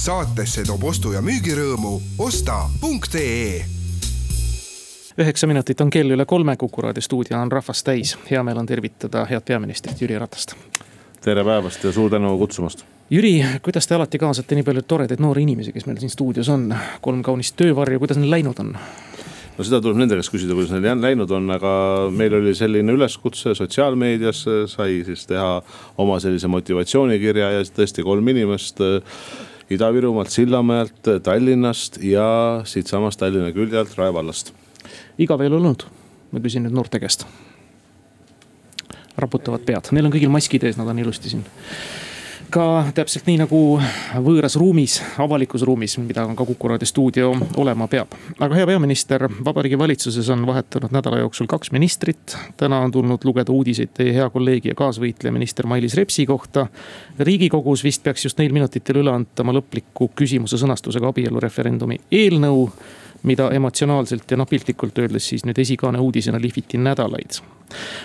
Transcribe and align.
saatesse 0.00 0.62
toob 0.64 0.84
ostu- 0.88 1.12
ja 1.12 1.20
müügirõõmu 1.20 1.98
osta.ee 2.24 3.60
üheksa 5.20 5.46
minutit 5.46 5.80
on 5.84 5.90
kell 5.92 6.14
üle 6.14 6.24
kolme, 6.24 6.54
Kuku 6.56 6.80
raadio 6.80 7.02
stuudio 7.04 7.36
on 7.36 7.52
rahvast 7.52 7.84
täis. 7.84 8.16
hea 8.30 8.42
meel 8.42 8.56
on 8.56 8.66
tervitada 8.66 9.26
head 9.28 9.44
peaministrit 9.44 10.00
Jüri 10.00 10.18
Ratast. 10.18 10.54
tere 11.20 11.44
päevast 11.44 11.84
ja 11.84 11.92
suur 11.92 12.10
tänu 12.10 12.38
kutsumast. 12.38 12.84
Jüri, 13.10 13.44
kuidas 13.62 13.86
te 13.86 13.94
alati 13.94 14.18
kaasate 14.18 14.54
nii 14.54 14.64
palju 14.64 14.82
toredaid 14.82 15.20
noori 15.20 15.42
inimesi, 15.42 15.72
kes 15.72 15.86
meil 15.86 15.98
siin 15.98 16.10
stuudios 16.10 16.48
on, 16.48 16.74
kolm 17.00 17.22
kaunist 17.22 17.56
töövarju, 17.56 17.98
kuidas 17.98 18.16
neil 18.16 18.30
läinud 18.30 18.58
on? 18.58 18.72
no 19.58 19.64
seda 19.64 19.82
tuleb 19.84 20.00
nende 20.00 20.16
käest 20.16 20.32
küsida, 20.32 20.56
kuidas 20.56 20.72
neil 20.72 21.00
läinud 21.02 21.30
on, 21.30 21.50
aga 21.50 22.08
meil 22.10 22.40
oli 22.40 22.54
selline 22.54 22.96
üleskutse 22.96 23.52
sotsiaalmeedias, 23.54 24.46
sai 24.66 25.02
siis 25.04 25.26
teha 25.26 25.62
oma 25.98 26.16
sellise 26.20 26.48
motivatsioonikirja 26.48 27.50
ja 27.58 27.62
tõesti 27.68 28.02
kolm 28.02 28.28
inimest 28.28 28.80
Ida-Virumaalt, 29.70 30.32
Sillamäelt, 30.34 31.12
Tallinnast 31.22 32.00
ja 32.02 32.26
siitsamast 32.66 33.20
Tallinna 33.20 33.52
külje 33.54 33.78
alt 33.78 33.94
Rae 33.98 34.14
vallast 34.14 34.54
igav 35.20 35.40
ei 35.40 35.50
ole 35.50 35.60
olnud? 35.60 35.86
ma 36.30 36.40
küsin 36.42 36.64
nüüd 36.64 36.74
noorte 36.76 37.00
käest. 37.02 37.26
raputavad 39.20 39.64
pead, 39.66 39.90
neil 39.92 40.06
on 40.06 40.12
kõigil 40.14 40.30
maskid 40.32 40.64
ees, 40.64 40.78
nad 40.80 40.88
on 40.88 41.02
ilusti 41.02 41.32
siin 41.32 41.42
ka 42.50 42.64
täpselt 42.94 43.28
nii 43.28 43.38
nagu 43.40 43.58
võõras 44.24 44.56
ruumis, 44.58 44.98
avalikus 45.22 45.62
ruumis, 45.66 45.96
mida 46.02 46.24
ka 46.36 46.46
Kuku 46.46 46.70
raadio 46.72 46.88
stuudio 46.88 47.30
olema 47.60 47.86
peab. 47.90 48.14
aga 48.38 48.54
hea 48.54 48.66
peaminister, 48.66 49.26
vabariigi 49.44 49.78
valitsuses 49.78 50.28
on 50.34 50.46
vahetunud 50.46 50.92
nädala 50.92 51.18
jooksul 51.22 51.46
kaks 51.46 51.72
ministrit. 51.72 52.36
täna 52.56 52.80
on 52.80 52.90
tulnud 52.90 53.24
lugeda 53.24 53.52
uudiseid 53.52 53.94
teie 53.94 54.14
hea 54.14 54.30
kolleegi 54.30 54.68
ja 54.68 54.74
kaasvõitleja 54.74 55.32
minister 55.32 55.66
Mailis 55.66 55.94
Repsi 55.94 56.26
kohta. 56.26 56.66
riigikogus 57.18 57.84
vist 57.84 58.02
peaks 58.02 58.24
just 58.24 58.38
neil 58.38 58.52
minutitel 58.52 59.02
üle 59.02 59.12
antama 59.12 59.52
lõpliku 59.52 60.10
küsimuse 60.16 60.58
sõnastusega 60.58 61.08
abielureferendumi 61.08 62.00
eelnõu 62.10 62.70
mida 63.22 63.50
emotsionaalselt 63.52 64.30
ja 64.30 64.38
noh, 64.40 64.48
piltlikult 64.48 64.98
öeldes 64.98 65.28
siis 65.32 65.44
nüüd 65.44 65.58
esikaane 65.60 66.00
uudisena 66.00 66.40
lihviti 66.40 66.78
nädalaid. 66.80 67.40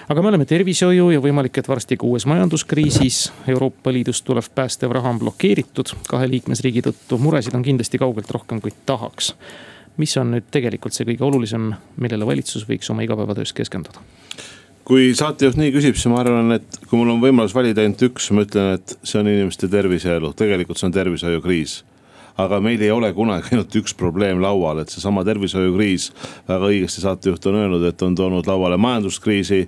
aga 0.09 0.21
me 0.21 0.27
oleme 0.27 0.45
tervishoiu 0.45 1.09
ja 1.09 1.21
võimalik, 1.23 1.57
et 1.59 1.69
varsti 1.69 1.97
ka 1.97 2.05
uues 2.05 2.25
majanduskriisis. 2.29 3.31
Euroopa 3.47 3.93
Liidust 3.93 4.25
tulev 4.25 4.49
päästev 4.55 4.91
raha 4.93 5.09
on 5.09 5.19
blokeeritud 5.19 5.95
kahe 6.09 6.27
liikmesriigi 6.29 6.83
tõttu, 6.85 7.17
muresid 7.21 7.55
on 7.55 7.63
kindlasti 7.63 8.01
kaugelt 8.01 8.31
rohkem, 8.31 8.61
kui 8.61 8.73
tahaks. 8.85 9.33
mis 9.97 10.17
on 10.17 10.31
nüüd 10.35 10.51
tegelikult 10.51 10.93
see 10.93 11.05
kõige 11.07 11.23
olulisem, 11.23 11.71
millele 11.95 12.25
valitsus 12.27 12.67
võiks 12.67 12.89
oma 12.91 13.05
igapäevatöös 13.07 13.53
keskenduda? 13.53 14.03
kui 14.85 15.15
saatejuht 15.17 15.57
nii 15.57 15.71
küsib, 15.73 15.95
siis 15.95 16.11
ma 16.11 16.19
arvan, 16.21 16.51
et 16.59 16.79
kui 16.85 16.99
mul 16.99 17.09
on 17.09 17.21
võimalus 17.21 17.55
valida 17.55 17.81
ainult 17.81 18.03
üks, 18.05 18.29
ma 18.31 18.43
ütlen, 18.45 18.75
et 18.77 18.97
see 19.01 19.17
on 19.17 19.27
inimeste 19.31 19.67
tervis 19.67 20.05
ja 20.05 20.19
elu, 20.19 20.29
tegelikult 20.37 20.77
see 20.77 20.91
on 20.91 20.93
tervishoiukriis 20.93 21.79
aga 22.37 22.59
meil 22.63 22.81
ei 22.83 22.91
ole 22.91 23.11
kunagi 23.15 23.53
ainult 23.53 23.75
üks 23.79 23.95
probleem 23.97 24.41
laual, 24.43 24.81
et 24.81 24.91
seesama 24.91 25.23
tervishoiukriis, 25.27 26.09
väga 26.49 26.71
õigesti 26.71 27.03
saatejuht 27.05 27.47
on 27.51 27.59
öelnud, 27.61 27.85
et 27.87 28.01
on 28.05 28.15
toonud 28.17 28.47
lauale 28.49 28.77
majanduskriisi 28.81 29.65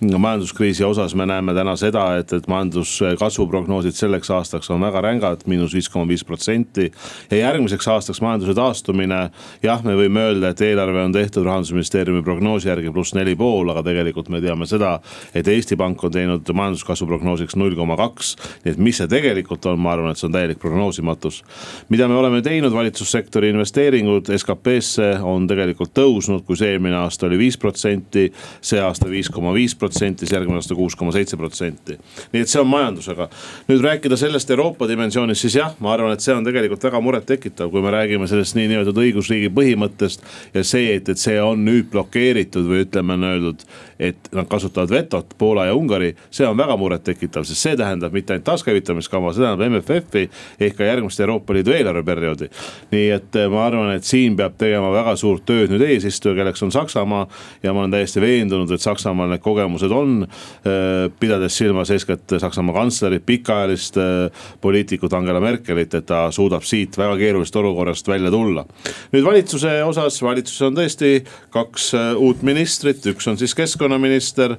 majanduskriisi 0.00 0.84
osas 0.84 1.14
me 1.14 1.26
näeme 1.26 1.54
täna 1.54 1.76
seda, 1.76 2.16
et, 2.18 2.32
et 2.32 2.46
majanduskasvu 2.48 3.46
prognoosid 3.46 3.94
selleks 3.96 4.30
aastaks 4.30 4.70
on 4.70 4.82
väga 4.82 5.00
rängad, 5.04 5.44
miinus 5.46 5.74
viis 5.74 5.88
koma 5.88 6.08
viis 6.08 6.24
protsenti. 6.24 6.90
ja 7.30 7.36
järgmiseks 7.36 7.88
aastaks 7.88 8.20
majanduse 8.20 8.54
taastumine, 8.54 9.30
jah, 9.62 9.82
me 9.84 9.94
võime 9.98 10.26
öelda, 10.28 10.50
et 10.50 10.60
eelarve 10.60 11.04
on 11.04 11.12
tehtud 11.12 11.46
rahandusministeeriumi 11.46 12.22
prognoosi 12.22 12.68
järgi 12.68 12.92
pluss 12.92 13.14
neli 13.14 13.36
pool, 13.36 13.70
aga 13.70 13.82
tegelikult 13.86 14.28
me 14.28 14.40
teame 14.40 14.66
seda, 14.66 14.98
et 15.34 15.48
Eesti 15.48 15.76
Pank 15.76 16.04
on 16.04 16.12
teinud 16.12 16.50
majanduskasvu 16.52 17.06
prognoosiks 17.06 17.56
null 17.56 17.76
koma 17.78 17.96
kaks. 17.96 18.34
nii 18.64 18.74
et 18.74 18.78
mis 18.78 18.98
see 18.98 19.08
tegelikult 19.08 19.66
on, 19.70 19.78
ma 19.80 19.94
arvan, 19.94 20.10
et 20.10 20.20
see 20.20 20.28
on 20.28 20.34
täielik 20.34 20.58
prognoosimatus. 20.58 21.42
mida 21.88 22.08
me 22.08 22.18
oleme 22.18 22.42
teinud, 22.42 22.72
valitsussektori 22.72 23.48
investeeringud 23.54 24.30
SKP-sse 24.36 25.18
on 25.22 25.46
tegelikult 25.46 25.94
tõusnud, 25.94 26.44
kui 26.44 26.56
see 26.56 26.74
eelmine 26.74 26.96
aasta 27.04 27.26
oli 27.26 27.38
viis 27.38 27.58
protsenti, 27.58 28.30
see 28.60 28.80
aasta 28.80 29.08
viis 29.10 29.30
koma 29.30 29.54
viis 29.54 29.74
protsenti 29.84 30.24
siis 30.24 30.34
järgmine 30.34 30.58
aasta 30.60 30.74
kuus 30.74 30.96
koma 30.96 31.12
seitse 31.14 31.36
protsenti. 31.36 31.98
nii 32.32 32.42
et 32.42 32.50
see 32.50 32.60
on 32.60 32.68
majandusega. 32.68 33.28
nüüd 33.68 33.84
rääkida 33.84 34.16
sellest 34.16 34.50
Euroopa 34.50 34.88
dimensioonist, 34.88 35.44
siis 35.44 35.58
jah, 35.60 35.74
ma 35.80 35.92
arvan, 35.94 36.12
et 36.12 36.24
see 36.24 36.34
on 36.34 36.44
tegelikult 36.44 36.84
väga 36.88 37.00
murettekitav, 37.04 37.70
kui 37.70 37.82
me 37.84 37.92
räägime 37.94 38.28
sellest 38.30 38.56
niinimetatud 38.58 39.02
õigusriigi 39.04 39.50
põhimõttest. 39.54 40.24
ja 40.54 40.64
see, 40.64 40.94
et, 40.96 41.08
et 41.08 41.20
see 41.20 41.40
on 41.42 41.64
nüüd 41.64 41.90
blokeeritud 41.92 42.66
või 42.68 42.84
ütleme, 42.86 43.18
on 43.18 43.28
öeldud, 43.30 43.64
et 43.98 44.30
nad 44.34 44.48
kasutavad 44.50 44.90
vetot, 44.90 45.34
Poola 45.38 45.66
ja 45.66 45.74
Ungari. 45.74 46.14
see 46.30 46.46
on 46.46 46.56
väga 46.56 46.76
murettekitav, 46.76 47.44
sest 47.44 47.60
see 47.60 47.76
tähendab 47.76 48.12
mitte 48.12 48.34
ainult 48.34 48.46
taaskäivitamiskava, 48.48 49.32
see 49.32 49.44
tähendab 49.44 49.72
MFF-i 49.72 50.28
ehk 50.60 50.76
ka 50.78 50.88
järgmist 50.88 51.20
Euroopa 51.20 51.54
Liidu 51.54 51.74
eelarveperioodi. 51.74 52.48
nii 52.92 53.10
et 53.10 53.36
eh, 53.36 53.48
ma 53.48 53.66
arvan, 53.66 53.92
et 53.94 54.04
siin 54.04 54.36
peab 54.36 54.56
tegema 54.58 54.92
väga 54.94 55.16
suurt 55.16 55.44
tööd 55.46 55.72
nüüd 55.72 55.84
eesistuja, 55.88 56.34
kelleks 56.38 56.62
on 56.62 56.72
Saksamaa. 56.72 57.26
ja 57.62 57.72
ma 57.72 57.84
olen 57.84 57.90
täiesti 57.90 58.20
veendunud, 58.20 58.70
et 58.70 58.80
Saksamaal 58.80 59.28
need 59.28 59.42
kogemused 59.42 59.73
kogemused 59.74 59.92
on. 59.92 60.26
Äh, 60.64 61.10
pidades 61.20 61.56
silmas 61.56 61.90
eeskätt 61.90 62.30
Saksamaa 62.38 62.74
kantslerit, 62.74 63.26
pikaajalist 63.26 63.96
äh, 63.96 64.30
poliitikut 64.60 65.12
Angela 65.12 65.40
Merkelit, 65.40 65.94
et 65.94 66.06
ta 66.06 66.30
suudab 66.30 66.62
siit 66.64 66.96
väga 66.98 67.16
keerulisest 67.18 67.56
olukorrast 67.56 68.08
välja 68.08 68.30
tulla. 68.30 68.64
nüüd 69.12 69.24
valitsuse 69.24 69.82
osas, 69.84 70.20
valitsuses 70.22 70.62
on 70.62 70.76
tõesti 70.76 71.24
kaks 71.50 71.94
äh, 71.94 72.14
uut 72.16 72.42
ministrit, 72.42 73.04
üks 73.06 73.28
on 73.28 73.38
siis 73.38 73.54
keskkonnaminister 73.54 74.56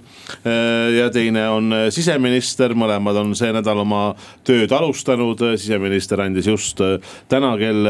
ja 0.96 1.08
teine 1.14 1.47
on 1.50 1.74
siseminister, 1.94 2.74
mõlemad 2.78 3.18
on 3.20 3.34
see 3.36 3.52
nädal 3.53 3.80
oma 3.82 4.16
tööd 4.46 4.72
alustanud. 4.72 5.40
siseminister 5.58 6.22
andis 6.22 6.47
just 6.47 6.82
täna 7.30 7.56
kell 7.58 7.88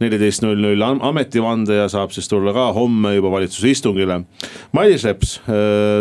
neliteist 0.00 0.42
null 0.42 0.60
null 0.60 0.82
ametivande 0.82 1.80
ja 1.80 1.88
saab 1.88 2.12
siis 2.14 2.28
tulla 2.28 2.52
ka 2.52 2.70
homme 2.76 3.14
juba 3.14 3.30
valitsuse 3.30 3.70
istungile. 3.70 4.22
Mailis 4.72 5.04
Reps, 5.04 5.40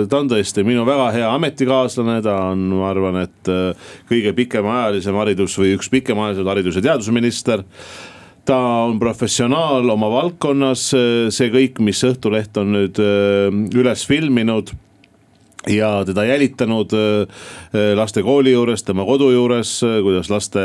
ta 0.09 0.19
on 0.19 0.29
tõesti 0.29 0.48
kindlasti 0.49 0.65
minu 0.65 0.85
väga 0.85 1.11
hea 1.13 1.29
ametikaaslane, 1.29 2.21
ta 2.23 2.35
on, 2.51 2.69
ma 2.73 2.89
arvan, 2.89 3.21
et 3.21 3.49
äh, 3.49 3.75
kõige 4.09 4.33
pikemaajalisem 4.33 5.15
haridus 5.15 5.57
või 5.59 5.75
üks 5.77 5.89
pikemaajalisem 5.89 6.49
haridus- 6.49 6.75
ja 6.79 6.81
teadusminister. 6.81 7.63
Ta 8.45 8.57
on 8.87 8.97
professionaal 8.99 9.85
oma 9.89 10.09
valdkonnas, 10.09 10.89
see 11.29 11.49
kõik, 11.53 11.79
mis 11.79 12.01
Õhtuleht 12.03 12.57
on 12.57 12.73
nüüd 12.73 12.97
äh, 12.97 13.53
üles 13.77 14.05
filminud 14.09 14.73
ja 15.67 16.05
teda 16.05 16.23
jälitanud 16.23 16.93
äh, 16.93 17.95
laste 17.95 18.23
kooli 18.23 18.51
juures, 18.51 18.83
tema 18.83 19.05
kodu 19.05 19.31
juures, 19.31 19.79
kuidas 20.03 20.29
laste 20.29 20.61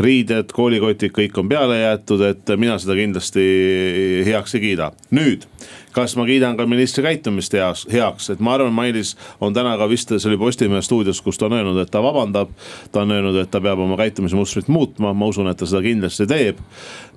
riided, 0.00 0.52
koolikotid, 0.56 1.12
kõik 1.16 1.36
on 1.40 1.48
peale 1.48 1.80
jäetud, 1.82 2.24
et 2.30 2.56
mina 2.56 2.78
seda 2.80 2.96
kindlasti 2.96 3.44
heaks 4.26 4.56
ei 4.56 4.64
kiida. 4.68 4.92
nüüd 5.10 5.44
kas 5.96 6.12
ma 6.18 6.26
kiidan 6.28 6.58
ka 6.58 6.66
ministri 6.68 7.00
käitumist 7.06 7.54
heas, 7.56 7.86
heaks, 7.88 8.28
et 8.34 8.40
ma 8.44 8.52
arvan, 8.56 8.74
Mailis 8.76 9.14
on 9.40 9.54
täna 9.56 9.72
ka 9.80 9.86
vist, 9.88 10.10
see 10.12 10.28
oli 10.28 10.36
Postimehe 10.40 10.82
stuudios, 10.84 11.22
kus 11.24 11.40
ta 11.40 11.46
on 11.48 11.56
öelnud, 11.56 11.78
et 11.80 11.90
ta 11.92 12.02
vabandab. 12.04 12.52
ta 12.92 13.06
on 13.06 13.14
öelnud, 13.16 13.38
et 13.40 13.50
ta 13.50 13.62
peab 13.64 13.80
oma 13.80 13.96
käitumismustrit 13.96 14.68
muutma, 14.68 15.14
ma 15.16 15.28
usun, 15.30 15.48
et 15.48 15.56
ta 15.56 15.68
seda 15.68 15.80
kindlasti 15.86 16.26
teeb. 16.28 16.60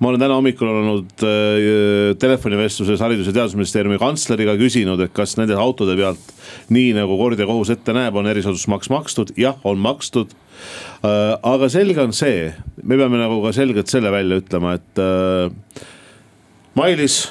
ma 0.00 0.08
olen 0.08 0.22
täna 0.22 0.38
hommikul 0.38 0.70
olnud 0.72 1.26
äh, 1.28 2.16
telefonivestluses 2.18 3.04
haridus- 3.04 3.28
ja 3.28 3.36
teadusministeeriumi 3.36 4.00
kantsleriga 4.00 4.56
küsinud, 4.56 5.04
et 5.04 5.12
kas 5.12 5.36
nende 5.36 5.58
autode 5.60 5.96
pealt, 6.00 6.32
nii 6.72 6.89
nagu 6.96 7.16
kord 7.20 7.40
ja 7.40 7.48
kohus 7.48 7.72
ette 7.72 7.94
näeb, 7.96 8.16
on 8.16 8.28
erisoodustusmaks 8.30 8.90
makstud, 8.92 9.34
jah, 9.40 9.58
on 9.64 9.80
makstud 9.82 10.34
äh,. 10.34 11.36
aga 11.42 11.70
selge 11.72 12.02
on 12.02 12.14
see, 12.16 12.50
me 12.82 12.98
peame 13.00 13.20
nagu 13.20 13.40
ka 13.44 13.54
selgelt 13.56 13.92
selle 13.92 14.12
välja 14.14 14.40
ütlema, 14.42 14.76
et 14.80 15.02
äh, 15.02 15.86
Mailis 16.78 17.24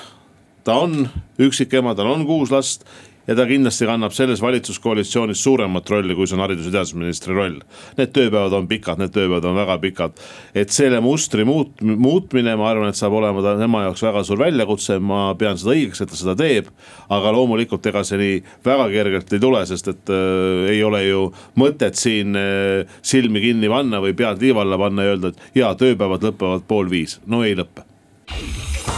ta 0.68 0.76
on 0.84 1.08
üksikema, 1.40 1.96
tal 1.96 2.12
on 2.12 2.26
kuus 2.28 2.52
last 2.54 2.84
ja 3.30 3.36
ta 3.38 3.46
kindlasti 3.46 3.86
kannab 3.86 4.14
selles 4.16 4.42
valitsuskoalitsioonis 4.42 5.44
suuremat 5.44 5.90
rolli, 5.90 6.16
kui 6.18 6.28
see 6.28 6.38
on 6.38 6.42
haridus- 6.44 6.66
ja 6.66 6.74
teadusministri 6.80 7.36
roll. 7.38 7.60
Need 7.98 8.14
tööpäevad 8.16 8.56
on 8.58 8.68
pikad, 8.68 8.98
need 9.02 9.14
tööpäevad 9.14 9.46
on 9.46 9.58
väga 9.60 9.78
pikad. 9.84 10.18
et 10.56 10.70
selle 10.70 11.00
mustri 11.00 11.46
muut-, 11.46 11.82
muutmine, 11.82 12.56
ma 12.56 12.70
arvan, 12.72 12.90
et 12.90 12.96
saab 12.96 13.14
olema 13.14 13.42
ta, 13.46 13.56
tema 13.60 13.84
jaoks 13.84 14.02
väga 14.04 14.24
suur 14.24 14.40
väljakutse, 14.40 15.00
ma 15.00 15.36
pean 15.36 15.58
seda 15.58 15.76
õigeks, 15.76 16.02
et 16.02 16.10
ta 16.10 16.16
seda 16.16 16.36
teeb. 16.36 16.72
aga 17.10 17.32
loomulikult, 17.32 17.86
ega 17.86 18.04
see 18.04 18.18
nii 18.18 18.40
väga 18.66 18.90
kergelt 18.90 19.34
ei 19.34 19.40
tule, 19.40 19.66
sest 19.66 19.88
et 19.88 20.10
äh, 20.10 20.72
ei 20.74 20.84
ole 20.84 21.04
ju 21.06 21.28
mõtet 21.56 21.96
siin 21.96 22.36
äh, 22.36 22.90
silmi 23.02 23.42
kinni 23.42 23.70
panna 23.70 24.02
või 24.02 24.14
pead 24.14 24.42
liiva 24.42 24.66
alla 24.66 24.78
panna 24.78 25.06
ja 25.06 25.14
öelda, 25.14 25.34
et 25.34 25.62
jaa, 25.62 25.76
tööpäevad 25.76 26.26
lõpevad 26.26 26.66
pool 26.68 26.90
viis, 26.90 27.20
no 27.28 27.44
ei 27.44 27.54
lõpe. 27.60 27.86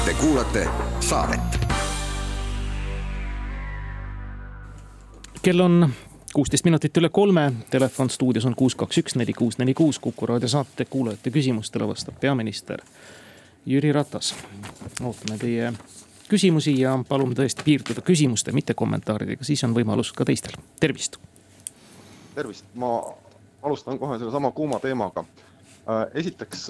Te 0.05 0.15
kuulate 0.19 0.67
saadet 1.03 1.70
kell 5.41 5.59
on 5.59 5.89
kuusteist 6.33 6.65
minutit 6.65 6.97
üle 6.97 7.09
kolme, 7.09 7.51
telefon 7.69 8.09
stuudios 8.09 8.45
on 8.45 8.55
kuus, 8.55 8.75
kaks, 8.75 8.97
üks, 9.01 9.15
neli, 9.15 9.33
kuus, 9.33 9.57
neli, 9.57 9.73
kuus. 9.73 9.99
kuku 9.99 10.25
raadio 10.25 10.47
saate 10.47 10.85
kuulajate 10.85 11.31
küsimustele 11.31 11.87
vastab 11.87 12.19
peaminister 12.19 12.81
Jüri 13.65 13.91
Ratas. 13.91 14.35
ootame 15.03 15.37
teie 15.37 15.73
küsimusi 16.29 16.79
ja 16.79 16.93
palume 17.09 17.35
tõesti 17.35 17.65
piirduda 17.65 18.01
küsimuste, 18.01 18.51
mitte 18.51 18.73
kommentaaridega, 18.73 19.43
siis 19.43 19.63
on 19.63 19.73
võimalus 19.75 20.13
ka 20.13 20.25
teistel, 20.25 20.53
tervist. 20.79 21.17
tervist, 22.35 22.65
ma 22.75 23.01
alustan 23.63 23.99
kohe 23.99 24.19
sellesama 24.19 24.51
kuuma 24.51 24.79
teemaga. 24.79 25.25
esiteks 26.13 26.67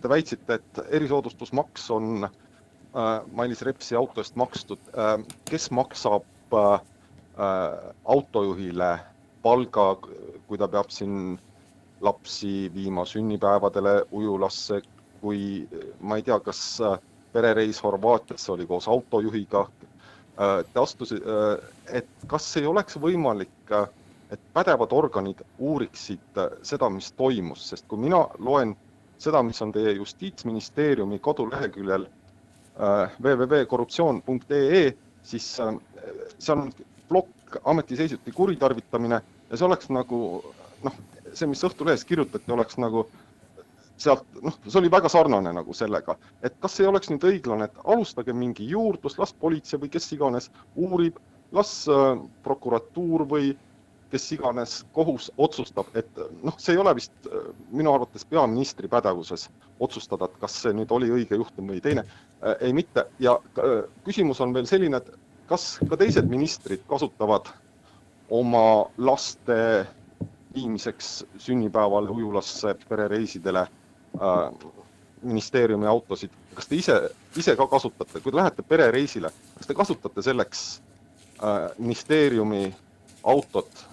te 0.00 0.08
väitsite, 0.08 0.54
et 0.54 0.84
erisoodustusmaks 0.90 1.90
on 1.90 2.28
Mailis 3.32 3.62
Repsi 3.62 3.94
auto 3.94 4.20
eest 4.20 4.36
makstud. 4.36 4.78
kes 5.44 5.70
maksab 5.70 6.24
autojuhile 7.36 8.90
palga, 9.42 9.86
kui 10.46 10.58
ta 10.60 10.68
peab 10.68 10.90
siin 10.92 11.38
lapsi 12.00 12.70
viima 12.74 13.04
sünnipäevadele 13.08 13.94
ujulasse, 14.12 14.82
kui 15.20 15.68
ma 16.00 16.18
ei 16.18 16.26
tea, 16.26 16.38
kas 16.40 16.60
perereis 17.32 17.80
Horvaatiasse 17.82 18.52
oli 18.52 18.66
koos 18.66 18.88
autojuhiga. 18.88 19.64
Te 20.36 20.80
astusite, 20.80 21.38
et 21.88 22.08
kas 22.28 22.50
ei 22.60 22.66
oleks 22.66 22.98
võimalik 23.00 23.72
et 24.32 24.40
pädevad 24.56 24.92
organid 24.96 25.42
uuriksid 25.58 26.38
äh, 26.40 26.54
seda, 26.64 26.88
mis 26.90 27.10
toimus, 27.12 27.66
sest 27.72 27.86
kui 27.88 28.00
mina 28.00 28.22
loen 28.40 28.74
seda, 29.20 29.42
mis 29.44 29.60
on 29.62 29.72
teie 29.74 29.92
justiitsministeeriumi 29.98 31.18
koduleheküljel 31.22 32.06
äh, 32.06 33.18
www.korruptsioon.ee, 33.20 34.86
siis 35.22 35.48
äh, 35.60 35.74
see 36.38 36.56
on 36.56 36.72
plokk 37.12 37.60
ametiseisundi 37.68 38.32
kuritarvitamine 38.32 39.20
ja 39.20 39.58
see 39.58 39.66
oleks 39.68 39.90
nagu 39.92 40.20
noh, 40.82 40.96
see, 41.32 41.48
mis 41.50 41.62
Õhtulehes 41.68 42.04
kirjutati, 42.08 42.52
oleks 42.52 42.78
nagu 42.80 43.04
sealt 44.00 44.24
noh, 44.42 44.56
see 44.66 44.80
oli 44.80 44.90
väga 44.92 45.10
sarnane 45.12 45.52
nagu 45.54 45.76
sellega, 45.76 46.16
et 46.42 46.56
kas 46.62 46.80
ei 46.80 46.88
oleks 46.90 47.12
nüüd 47.12 47.26
õiglane, 47.28 47.68
et 47.68 47.84
alustage 47.84 48.34
mingi 48.34 48.66
juurdlus, 48.72 49.18
las 49.20 49.34
politsei 49.44 49.80
või 49.82 49.92
kes 49.92 50.08
iganes 50.16 50.48
uurib, 50.74 51.20
las 51.54 51.82
äh, 51.92 52.16
prokuratuur 52.46 53.26
või 53.28 53.52
kes 54.12 54.26
iganes 54.36 54.74
kohus 54.92 55.30
otsustab, 55.40 55.88
et 55.96 56.20
noh, 56.44 56.56
see 56.60 56.74
ei 56.74 56.80
ole 56.82 56.92
vist 56.98 57.28
äh, 57.28 57.48
minu 57.72 57.94
arvates 57.94 58.26
peaministri 58.28 58.90
pädevuses 58.92 59.46
otsustada, 59.82 60.28
et 60.28 60.40
kas 60.42 60.58
see 60.64 60.74
nüüd 60.76 60.92
oli 60.92 61.08
õige 61.12 61.38
juhtum 61.40 61.70
või 61.72 61.80
teine. 61.84 62.04
Äh, 62.42 62.56
ei 62.68 62.76
mitte 62.76 63.06
ja 63.22 63.38
äh, 63.60 63.84
küsimus 64.08 64.42
on 64.44 64.52
veel 64.56 64.68
selline, 64.68 65.00
et 65.00 65.31
kas 65.52 65.76
ka 65.84 65.98
teised 66.00 66.28
ministrid 66.32 66.80
kasutavad 66.88 67.50
oma 68.32 68.88
laste 68.96 69.84
viimiseks 70.54 71.24
sünnipäevale, 71.38 72.08
ujulasse, 72.08 72.74
perereisidele 72.88 73.60
äh, 73.60 74.70
ministeeriumi 75.22 75.86
autosid, 75.86 76.32
kas 76.54 76.68
te 76.68 76.76
ise, 76.76 76.96
ise 77.36 77.56
ka 77.56 77.66
kasutate, 77.68 78.20
kui 78.20 78.32
te 78.32 78.36
lähete 78.40 78.64
perereisile, 78.64 79.32
kas 79.58 79.68
te 79.68 79.76
kasutate 79.76 80.24
selleks 80.24 80.64
äh, 80.80 81.68
ministeeriumi 81.78 82.74
autot 83.22 83.86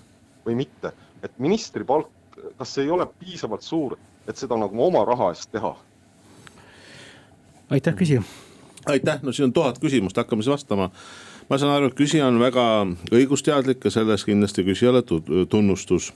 või 0.45 0.55
mitte. 0.63 0.95
et 1.23 1.33
ministri 1.43 1.83
palk, 1.83 2.39
kas 2.57 2.73
see 2.73 2.85
ei 2.87 2.91
ole 2.95 3.03
piisavalt 3.19 3.61
suur, 3.67 3.97
et 4.27 4.37
seda 4.39 4.55
nagu 4.55 4.85
oma 4.85 5.03
raha 5.05 5.33
eest 5.35 5.51
teha? 5.51 5.75
aitäh, 7.69 7.95
küsija. 7.95 8.23
aitäh, 8.85 9.19
no 9.23 9.35
siin 9.35 9.49
on 9.49 9.53
tuhat 9.53 9.79
küsimust, 9.83 10.17
hakkame 10.17 10.43
siis 10.43 10.55
vastama 10.55 10.87
ma 11.49 11.57
saan 11.57 11.73
aru, 11.73 11.89
et 11.89 11.97
küsija 11.97 12.27
on 12.29 12.37
väga 12.37 12.63
õigusteadlik 13.09 13.81
ja 13.87 13.91
selles 13.93 14.25
kindlasti 14.27 14.61
küsijale 14.67 15.01
tunnustus. 15.49 16.11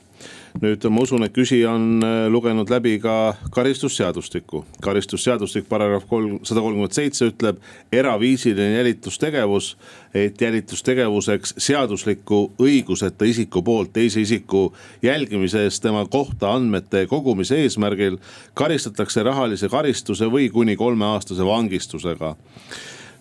nüüd 0.62 0.86
ma 0.94 1.02
usun, 1.02 1.26
et 1.26 1.34
küsija 1.34 1.72
on 1.74 2.04
äh, 2.06 2.28
lugenud 2.30 2.70
läbi 2.70 3.00
ka 3.02 3.34
karistusseadustiku. 3.52 4.64
karistusseadustik 4.82 5.66
paragrahv 5.70 6.06
kolm, 6.08 6.38
sada 6.46 6.62
kolmkümmend 6.62 6.94
seitse 6.94 7.32
ütleb 7.32 7.58
eraviisiline 7.92 8.78
jälitustegevus, 8.78 9.74
et 10.14 10.42
jälitustegevuseks 10.42 11.56
seadusliku 11.58 12.54
õiguseta 12.62 13.26
isiku 13.26 13.64
poolt 13.64 13.94
teise 13.94 14.22
isiku 14.22 14.72
jälgimise 15.02 15.66
eest 15.66 15.82
tema 15.82 16.06
kohta 16.06 16.54
andmete 16.54 17.08
kogumise 17.10 17.58
eesmärgil 17.66 18.22
karistatakse 18.54 19.24
rahalise 19.24 19.70
karistuse 19.70 20.30
või 20.30 20.52
kuni 20.54 20.76
kolmeaastase 20.78 21.46
vangistusega 21.46 22.36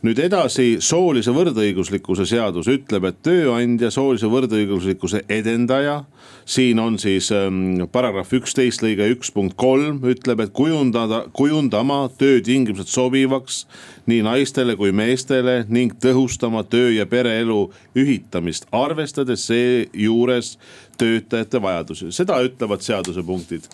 nüüd 0.02 0.19
edasi, 0.19 0.81
soolise 0.82 1.31
võrdõiguslikkuse 1.34 2.26
seadus 2.26 2.66
ütleb, 2.70 3.06
et 3.06 3.20
tööandja, 3.22 3.90
soolise 3.94 4.26
võrdõiguslikkuse 4.31 5.22
edendaja. 5.31 6.02
siin 6.44 6.78
on 6.78 6.99
siis 6.99 7.31
ähm, 7.32 7.84
paragrahv 7.93 8.32
üksteist 8.34 8.82
lõige 8.82 9.06
üks 9.14 9.31
punkt 9.31 9.54
kolm 9.56 10.00
ütleb, 10.02 10.40
et 10.40 10.52
kujundada, 10.52 11.25
kujundama 11.32 12.08
töötingimused 12.19 12.90
sobivaks 12.90 13.66
nii 14.06 14.22
naistele 14.26 14.75
kui 14.76 14.93
meestele 14.93 15.64
ning 15.69 15.94
tõhustama 16.02 16.64
töö 16.66 16.90
ja 16.90 17.06
pereelu 17.06 17.70
ühitamist, 17.94 18.66
arvestades 18.72 19.46
seejuures 19.46 20.56
töötajate 20.99 21.62
vajadusi, 21.62 22.10
seda 22.12 22.43
ütlevad 22.43 22.82
seadusepunktid 22.82 23.70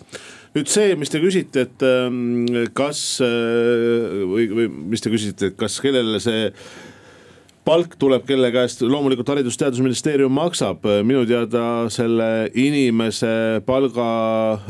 nüüd 0.57 0.69
see, 0.71 0.93
mis 0.99 1.11
te 1.13 1.21
küsite, 1.21 1.67
et 1.67 1.85
ähm, 1.85 2.45
kas 2.77 3.01
äh, 3.23 4.21
või, 4.29 4.47
või 4.49 4.69
mis 4.93 5.03
te 5.03 5.11
küsisite, 5.13 5.51
et 5.51 5.59
kas 5.59 5.79
kellele 5.83 6.21
see 6.23 6.47
palk 7.69 7.93
tuleb 8.01 8.23
kelle 8.25 8.49
käest, 8.53 8.81
loomulikult 8.81 9.29
Haridus-Teadusministeerium 9.29 10.31
maksab, 10.33 10.85
minu 11.05 11.21
teada 11.29 11.63
selle 11.93 12.47
inimese 12.57 13.61
palga 13.67 14.07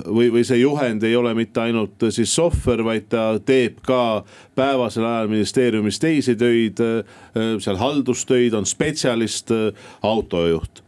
või, 0.04 0.28
või 0.34 0.44
see 0.48 0.60
juhend 0.60 1.06
ei 1.08 1.16
ole 1.16 1.32
mitte 1.38 1.64
ainult 1.64 2.10
siis 2.12 2.34
sohver, 2.36 2.84
vaid 2.84 3.08
ta 3.14 3.30
teeb 3.46 3.80
ka 3.86 4.26
päevasel 4.60 5.08
ajal 5.08 5.32
ministeeriumis 5.32 6.02
teisi 6.04 6.36
töid, 6.40 6.84
äh, 6.84 7.56
seal 7.64 7.80
haldustöid, 7.80 8.58
on 8.58 8.68
spetsialist, 8.68 9.56
äh, 9.56 9.90
autojuht 10.04 10.84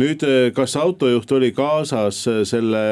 nüüd, 0.00 0.22
eh, 0.24 0.50
kas 0.56 0.74
autojuht 0.80 1.32
oli 1.36 1.50
kaasas 1.52 2.22
eh, 2.30 2.40
selle 2.48 2.82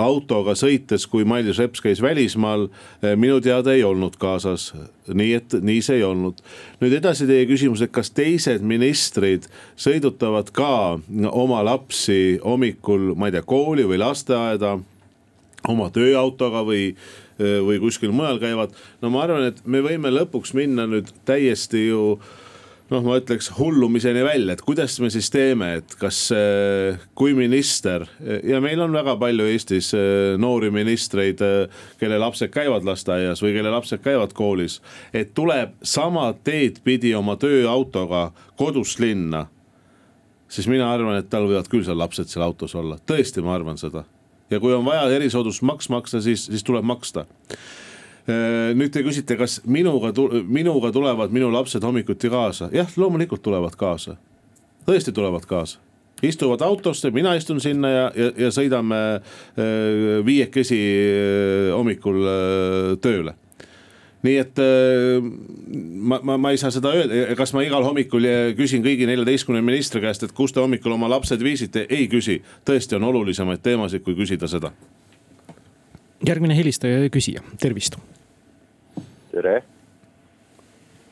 autoga 0.00 0.54
sõites, 0.58 1.06
kui 1.08 1.24
Mailis 1.28 1.58
Reps 1.60 1.82
käis 1.84 2.02
välismaal? 2.04 2.68
Eh, 3.00 3.14
minu 3.16 3.40
teada 3.44 3.72
ei 3.72 3.84
olnud 3.86 4.18
kaasas, 4.20 4.72
nii 5.08 5.32
et 5.38 5.56
nii 5.64 5.80
see 5.84 6.00
ei 6.00 6.06
olnud. 6.06 6.42
nüüd 6.82 6.98
edasi 7.00 7.28
teie 7.30 7.48
küsimus, 7.48 7.82
et 7.84 7.92
kas 7.94 8.12
teised 8.12 8.64
ministrid 8.64 9.48
sõidutavad 9.80 10.52
ka 10.52 11.00
oma 11.32 11.64
lapsi 11.64 12.38
hommikul, 12.44 13.14
ma 13.16 13.30
ei 13.30 13.38
tea, 13.38 13.44
kooli 13.46 13.88
või 13.88 14.02
lasteaeda 14.02 14.78
oma 15.68 15.90
tööautoga 15.90 16.64
või 16.66 16.94
või 17.34 17.80
kuskil 17.82 18.12
mujal 18.14 18.36
käivad. 18.38 18.70
no 19.02 19.10
ma 19.10 19.24
arvan, 19.24 19.48
et 19.48 19.64
me 19.66 19.80
võime 19.82 20.12
lõpuks 20.12 20.52
minna 20.54 20.84
nüüd 20.86 21.08
täiesti 21.26 21.88
ju 21.88 22.12
äh, 22.14 22.28
noh, 22.92 23.04
ma 23.04 23.16
ütleks 23.18 23.48
hullumiseni 23.56 24.22
välja, 24.24 24.54
et 24.54 24.62
kuidas 24.64 24.96
me 25.00 25.08
siis 25.12 25.30
teeme, 25.32 25.70
et 25.80 25.94
kas, 26.00 26.18
äh, 26.34 27.00
kui 27.16 27.34
minister 27.36 28.06
ja 28.44 28.60
meil 28.64 28.82
on 28.84 28.94
väga 28.94 29.16
palju 29.20 29.46
Eestis 29.48 29.92
äh, 29.96 30.34
noori 30.40 30.70
ministreid, 30.74 31.40
äh, 31.44 31.84
kelle 32.00 32.18
lapsed 32.20 32.52
käivad 32.54 32.86
lasteaias 32.86 33.42
või 33.44 33.54
kelle 33.56 33.72
lapsed 33.72 34.02
käivad 34.04 34.34
koolis. 34.36 34.80
et 35.12 35.32
tuleb 35.34 35.76
sama 35.82 36.32
teed 36.44 36.82
pidi 36.84 37.14
oma 37.14 37.36
tööautoga 37.40 38.30
kodust 38.56 39.00
linna. 39.00 39.46
siis 40.48 40.68
mina 40.68 40.92
arvan, 40.92 41.16
et 41.18 41.30
tal 41.30 41.48
võivad 41.48 41.70
küll 41.72 41.84
seal 41.84 41.98
lapsed 41.98 42.28
seal 42.28 42.44
autos 42.44 42.74
olla, 42.74 42.98
tõesti, 43.06 43.42
ma 43.42 43.54
arvan 43.54 43.80
seda. 43.80 44.04
ja 44.50 44.60
kui 44.60 44.74
on 44.74 44.84
vaja 44.84 45.08
erisoodustusmaks 45.16 45.88
maksta, 45.88 46.20
siis, 46.20 46.46
siis 46.46 46.62
tuleb 46.62 46.84
maksta 46.84 47.24
nüüd 48.26 48.92
te 48.92 49.02
küsite, 49.04 49.36
kas 49.36 49.58
minuga, 49.68 50.12
minuga 50.48 50.92
tulevad 50.92 51.32
minu 51.34 51.50
lapsed 51.52 51.84
hommikuti 51.84 52.30
kaasa, 52.32 52.70
jah, 52.72 52.88
loomulikult 52.96 53.42
tulevad 53.44 53.76
kaasa, 53.76 54.16
tõesti 54.88 55.12
tulevad 55.12 55.44
kaasa. 55.48 55.80
Istuvad 56.24 56.62
autosse, 56.64 57.10
mina 57.12 57.34
istun 57.36 57.58
sinna 57.60 57.88
ja, 57.90 58.04
ja, 58.16 58.28
ja 58.46 58.50
sõidame 58.54 59.00
äh, 59.18 60.20
viiekesi 60.24 60.78
äh, 60.80 61.72
hommikul 61.74 62.22
tööle. 63.04 63.34
Nii 64.24 64.36
et 64.40 64.60
ma, 66.00 66.16
ma, 66.24 66.38
ma 66.40 66.54
ei 66.54 66.56
saa 66.56 66.70
seda 66.72 66.94
öelda, 66.96 67.34
kas 67.36 67.50
ma 67.52 67.60
igal 67.60 67.84
hommikul 67.84 68.24
küsin 68.56 68.80
kõigi 68.80 69.04
neljateistkümne 69.10 69.60
ministri 69.60 70.00
käest, 70.00 70.24
et 70.24 70.32
kus 70.32 70.54
te 70.56 70.62
hommikul 70.64 70.94
oma 70.96 71.10
lapsed 71.12 71.44
viisite, 71.44 71.84
ei 71.92 72.06
küsi. 72.08 72.38
tõesti 72.64 72.96
on 72.96 73.04
olulisemaid 73.10 73.60
teemasid, 73.60 74.00
kui 74.00 74.16
küsida 74.16 74.48
seda 74.48 74.72
järgmine 76.28 76.56
helistaja 76.56 77.02
ja 77.02 77.10
küsija, 77.12 77.42
tervist. 77.60 77.96
tere. 79.32 79.62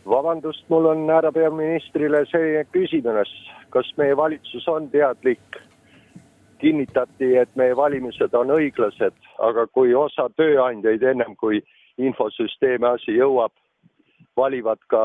vabandust, 0.09 0.65
mul 0.69 0.87
on 0.87 1.09
härra 1.11 1.33
peaministrile 1.33 2.25
selline 2.31 2.65
küsimus, 2.73 3.33
kas 3.71 3.93
meie 3.97 4.17
valitsus 4.17 4.69
on 4.69 4.91
teadlik? 4.91 5.61
kinnitati, 6.63 7.37
et 7.37 7.51
meie 7.59 7.75
valimised 7.77 8.35
on 8.39 8.53
õiglased, 8.55 9.17
aga 9.43 9.67
kui 9.67 9.95
osa 9.99 10.29
tööandjaid 10.39 11.03
ennem 11.03 11.35
kui 11.37 11.59
infosüsteemi 11.99 12.87
asi 12.87 13.17
jõuab, 13.17 13.51
valivad 14.39 14.79
ka 14.87 15.03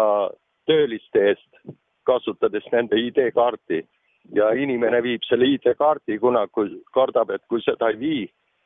tööliste 0.69 1.23
eest, 1.31 1.49
kasutades 2.05 2.67
nende 2.71 2.99
ID-kaarti 3.01 3.81
ja 4.37 4.51
inimene 4.53 5.01
viib 5.01 5.25
selle 5.25 5.49
ID-kaardi, 5.55 6.19
kuna 6.21 6.45
kardab, 6.93 7.33
et 7.33 7.41
kui 7.49 7.65
seda 7.65 7.89
ei 7.89 7.99
vii 8.05 8.23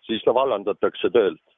siis 0.08 0.24
ta 0.25 0.34
vallandatakse 0.34 1.10
töölt. 1.10 1.50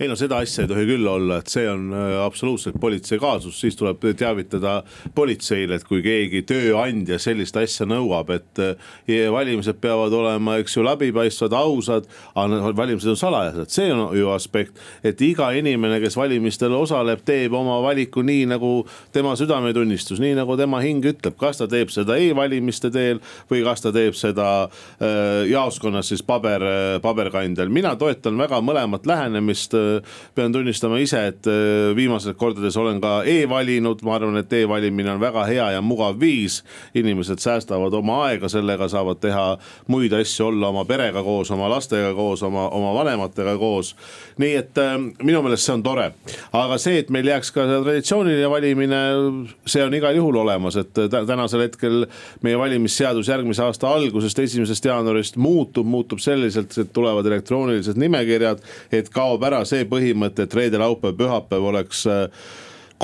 Ei 0.00 0.08
no 0.08 0.16
seda 0.18 0.38
asja 0.42 0.64
ei 0.64 0.70
tohi 0.70 0.86
küll 0.88 1.08
olla, 1.08 1.38
et 1.40 1.50
see 1.52 1.64
on 1.70 1.88
äh, 1.94 2.16
absoluutselt 2.24 2.78
politsei 2.80 3.18
kaasus, 3.22 3.58
siis 3.60 3.76
tuleb 3.78 4.02
teavitada 4.18 4.76
politseile, 5.14 5.78
et 5.78 5.86
kui 5.88 6.02
keegi 6.04 6.44
tööandja 6.48 7.18
sellist 7.22 7.56
asja 7.60 7.86
nõuab, 7.88 8.32
et 8.34 8.62
äh, 8.62 9.26
valimised 9.32 9.80
peavad 9.82 10.14
olema, 10.14 10.58
eks 10.62 10.76
ju, 10.76 10.84
läbipaistvad, 10.86 11.56
ausad. 11.58 12.08
aga 12.38 12.72
valimised 12.76 13.14
on 13.14 13.18
salajased, 13.18 13.72
see 13.72 13.90
on 13.92 14.16
ju 14.16 14.30
aspekt, 14.34 14.80
et 15.06 15.20
iga 15.24 15.50
inimene, 15.56 16.00
kes 16.02 16.16
valimistel 16.18 16.74
osaleb, 16.76 17.24
teeb 17.26 17.54
oma 17.54 17.80
valiku 17.84 18.24
nii 18.26 18.46
nagu 18.50 18.72
tema 19.14 19.34
südametunnistus, 19.38 20.20
nii 20.22 20.34
nagu 20.38 20.58
tema 20.60 20.82
hing 20.84 21.04
ütleb, 21.14 21.36
kas 21.40 21.60
ta 21.60 21.68
teeb 21.70 21.92
seda 21.94 22.18
e-valimiste 22.20 22.90
teel 22.94 23.22
või 23.50 23.64
kas 23.66 23.84
ta 23.84 23.94
teeb 23.94 24.16
seda 24.18 24.48
äh, 24.64 25.44
jaoskonnas 25.50 26.10
siis 26.12 26.22
paber, 26.26 26.62
paberkandjal. 27.02 27.70
mina 27.72 27.94
toetan 27.98 28.38
väga 28.38 28.60
mõlemat 28.64 29.06
lähenemist 29.08 29.63
pean 30.34 30.52
tunnistama 30.52 30.98
ise, 31.02 31.26
et 31.30 31.48
äh, 31.50 31.96
viimastel 31.96 32.34
kordades 32.38 32.76
olen 32.76 33.00
ka 33.00 33.22
e-valinud, 33.28 34.02
ma 34.04 34.16
arvan, 34.18 34.38
et 34.40 34.52
e-valimine 34.52 35.14
on 35.14 35.20
väga 35.22 35.44
hea 35.48 35.70
ja 35.76 35.82
mugav 35.82 36.18
viis. 36.20 36.62
inimesed 36.94 37.38
säästavad 37.38 37.94
oma 37.94 38.24
aega, 38.26 38.48
sellega 38.48 38.88
saavad 38.88 39.20
teha 39.20 39.58
muid 39.88 40.12
asju, 40.12 40.46
olla 40.46 40.68
oma 40.68 40.84
perega 40.84 41.22
koos, 41.22 41.50
oma 41.50 41.68
lastega 41.70 42.14
koos, 42.14 42.42
oma, 42.42 42.68
oma 42.68 42.94
vanematega 42.94 43.56
koos. 43.58 43.94
nii 44.38 44.54
et 44.56 44.78
äh, 44.78 44.96
minu 45.22 45.42
meelest 45.42 45.64
see 45.64 45.74
on 45.74 45.82
tore, 45.82 46.10
aga 46.52 46.78
see, 46.78 46.98
et 47.02 47.10
meil 47.14 47.28
jääks 47.28 47.52
ka 47.54 47.66
traditsiooniline 47.70 48.50
valimine, 48.50 49.02
see 49.66 49.84
on 49.84 49.94
igal 49.94 50.16
juhul 50.16 50.40
olemas, 50.42 50.76
et 50.80 51.04
tänasel 51.10 51.66
hetkel 51.66 52.04
meie 52.42 52.58
valimisseadus 52.58 53.28
järgmise 53.30 53.62
aasta 53.62 53.90
algusest, 53.94 54.38
esimesest 54.38 54.84
jaanuarist 54.88 55.36
muutub, 55.36 55.86
muutub 55.86 56.22
selliselt, 56.22 56.74
et 56.78 56.92
tulevad 56.92 57.26
elektroonilised 57.26 57.98
nimekirjad, 58.00 58.62
et 58.92 59.10
kaob 59.14 59.44
ära 59.46 59.53
see 59.62 59.84
see 59.84 59.88
põhimõte, 59.90 60.46
et 60.46 60.54
reede, 60.56 60.80
laupäev, 60.80 61.16
pühapäev 61.18 61.68
oleks 61.70 62.04
äh, 62.10 62.46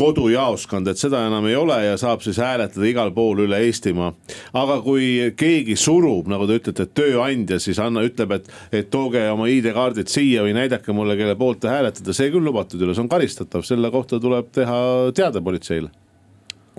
kodujaoskond, 0.01 0.89
et 0.89 1.01
seda 1.01 1.25
enam 1.27 1.49
ei 1.51 1.57
ole 1.59 1.77
ja 1.85 1.97
saab 2.01 2.23
siis 2.25 2.39
hääletada 2.41 2.87
igal 2.87 3.11
pool 3.13 3.43
üle 3.45 3.59
Eestimaa. 3.67 4.13
aga 4.57 4.79
kui 4.85 5.33
keegi 5.37 5.77
surub, 5.77 6.31
nagu 6.31 6.47
te 6.49 6.61
ütlete, 6.61 6.87
tööandja 6.95 7.59
siis 7.61 7.81
anna, 7.83 8.05
ütleb, 8.07 8.37
et, 8.39 8.53
et 8.73 8.91
tooge 8.91 9.23
oma 9.33 9.49
ID-kaardid 9.51 10.09
siia 10.09 10.45
või 10.47 10.55
näidake 10.57 10.95
mulle, 10.97 11.19
kelle 11.19 11.35
poolt 11.37 11.61
te 11.65 11.73
hääletate, 11.73 12.15
see 12.17 12.31
küll 12.31 12.47
lubatud 12.47 12.81
ei 12.81 12.89
ole, 12.89 12.95
see 12.97 13.05
on 13.05 13.11
karistatav, 13.13 13.67
selle 13.67 13.91
kohta 13.91 14.21
tuleb 14.23 14.55
teha 14.55 14.79
teade 15.17 15.43
politseile. 15.45 15.91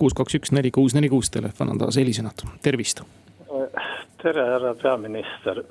kuus, 0.00 0.16
kaks, 0.16 0.40
üks, 0.40 0.56
neli, 0.56 0.72
kuus, 0.74 0.96
neli, 0.96 1.12
kuus 1.12 1.30
telefon 1.30 1.76
on 1.76 1.84
taas 1.84 2.00
helisenud, 2.00 2.46
tervist. 2.64 3.04
tere, 4.22 4.42
härra 4.54 4.74
peaminister 4.82 5.62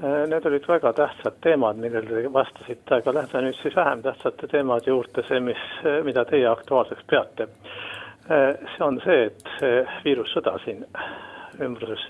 need 0.00 0.46
olid 0.46 0.68
väga 0.68 0.92
tähtsad 0.92 1.40
teemad, 1.40 1.76
millele 1.76 2.22
te 2.22 2.32
vastasite, 2.32 3.00
aga 3.00 3.14
lähme 3.14 3.42
nüüd 3.44 3.58
siis 3.60 3.76
vähem 3.76 4.02
tähtsate 4.02 4.48
teemade 4.48 4.88
juurde, 4.90 5.24
see, 5.28 5.40
mis, 5.44 5.60
äh, 5.84 6.00
mida 6.06 6.24
teie 6.24 6.46
aktuaalseks 6.48 7.04
peate. 7.10 7.48
Äh, 8.30 8.56
see 8.76 8.86
on 8.86 9.00
see, 9.04 9.26
et 9.28 9.52
see 9.58 9.84
viirussõda 10.04 10.56
siin 10.64 10.86
ümbruses. 11.60 12.06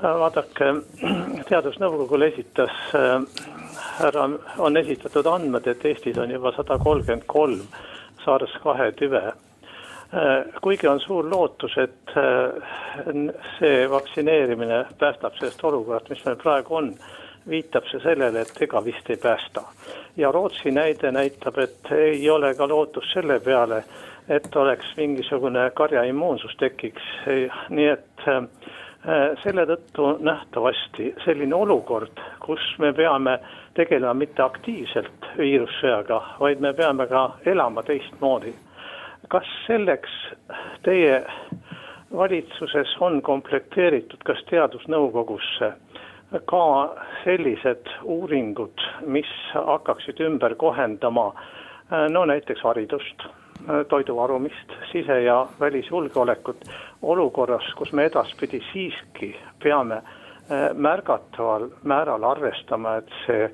vaadake, 0.00 0.70
teadusnõukogule 1.50 2.30
esitas 2.30 2.72
härra, 3.98 4.30
on 4.58 4.76
esitatud 4.80 5.26
andmed, 5.26 5.66
et 5.66 5.84
Eestis 5.84 6.18
on 6.18 6.30
juba 6.30 6.54
sada 6.56 6.78
kolmkümmend 6.78 7.26
kolm 7.26 7.60
SARS 8.24 8.54
kahe 8.62 8.92
tüve 8.96 9.24
Äh, 9.28 9.49
kuigi 10.60 10.88
on 10.88 11.00
suur 11.00 11.30
lootus, 11.30 11.76
et 11.78 12.12
äh, 12.18 13.14
see 13.58 13.90
vaktsineerimine 13.90 14.84
päästab 14.98 15.36
sellest 15.38 15.64
olukorrast, 15.64 16.10
mis 16.10 16.24
meil 16.24 16.38
praegu 16.40 16.74
on, 16.74 16.94
viitab 17.48 17.86
see 17.90 18.02
sellele, 18.02 18.42
et 18.42 18.62
ega 18.66 18.82
vist 18.84 19.10
ei 19.10 19.16
päästa. 19.16 19.62
ja 20.16 20.32
Rootsi 20.32 20.70
näide 20.70 21.12
näitab, 21.12 21.58
et 21.58 21.92
ei 21.94 22.30
ole 22.30 22.54
ka 22.54 22.68
lootust 22.68 23.12
selle 23.14 23.40
peale, 23.40 23.84
et 24.28 24.56
oleks 24.56 24.96
mingisugune 24.96 25.70
karjaimmuunsus 25.74 26.56
tekiks, 26.58 27.06
nii 27.68 27.86
et 27.86 28.26
äh, 28.28 28.42
selle 29.42 29.66
tõttu 29.66 30.16
nähtavasti 30.18 31.14
selline 31.24 31.54
olukord, 31.54 32.18
kus 32.40 32.66
me 32.78 32.92
peame 32.92 33.38
tegelema 33.74 34.14
mitte 34.14 34.42
aktiivselt 34.42 35.30
viirussõjaga, 35.38 36.20
vaid 36.40 36.60
me 36.60 36.74
peame 36.74 37.06
ka 37.06 37.28
elama 37.46 37.86
teistmoodi 37.86 38.54
kas 39.30 39.46
selleks 39.66 40.10
teie 40.82 41.20
valitsuses 42.16 42.96
on 43.00 43.22
komplekteeritud, 43.22 44.22
kas 44.26 44.42
teadusnõukogusse 44.50 45.72
ka 46.50 46.64
sellised 47.24 47.90
uuringud, 48.02 48.82
mis 49.06 49.30
hakkaksid 49.54 50.20
ümber 50.26 50.54
kohendama 50.58 51.30
no 52.10 52.24
näiteks 52.24 52.62
haridust, 52.62 53.26
toidu 53.88 54.16
varumist, 54.16 54.74
sise- 54.92 55.22
ja 55.22 55.46
välisjulgeolekut 55.60 56.64
olukorras, 57.02 57.74
kus 57.74 57.92
me 57.92 58.04
edaspidi 58.04 58.60
siiski 58.72 59.36
peame 59.62 59.96
eh, 59.96 60.70
märgataval 60.74 61.68
määral 61.82 62.24
arvestama, 62.24 62.96
et 62.96 63.10
see 63.26 63.50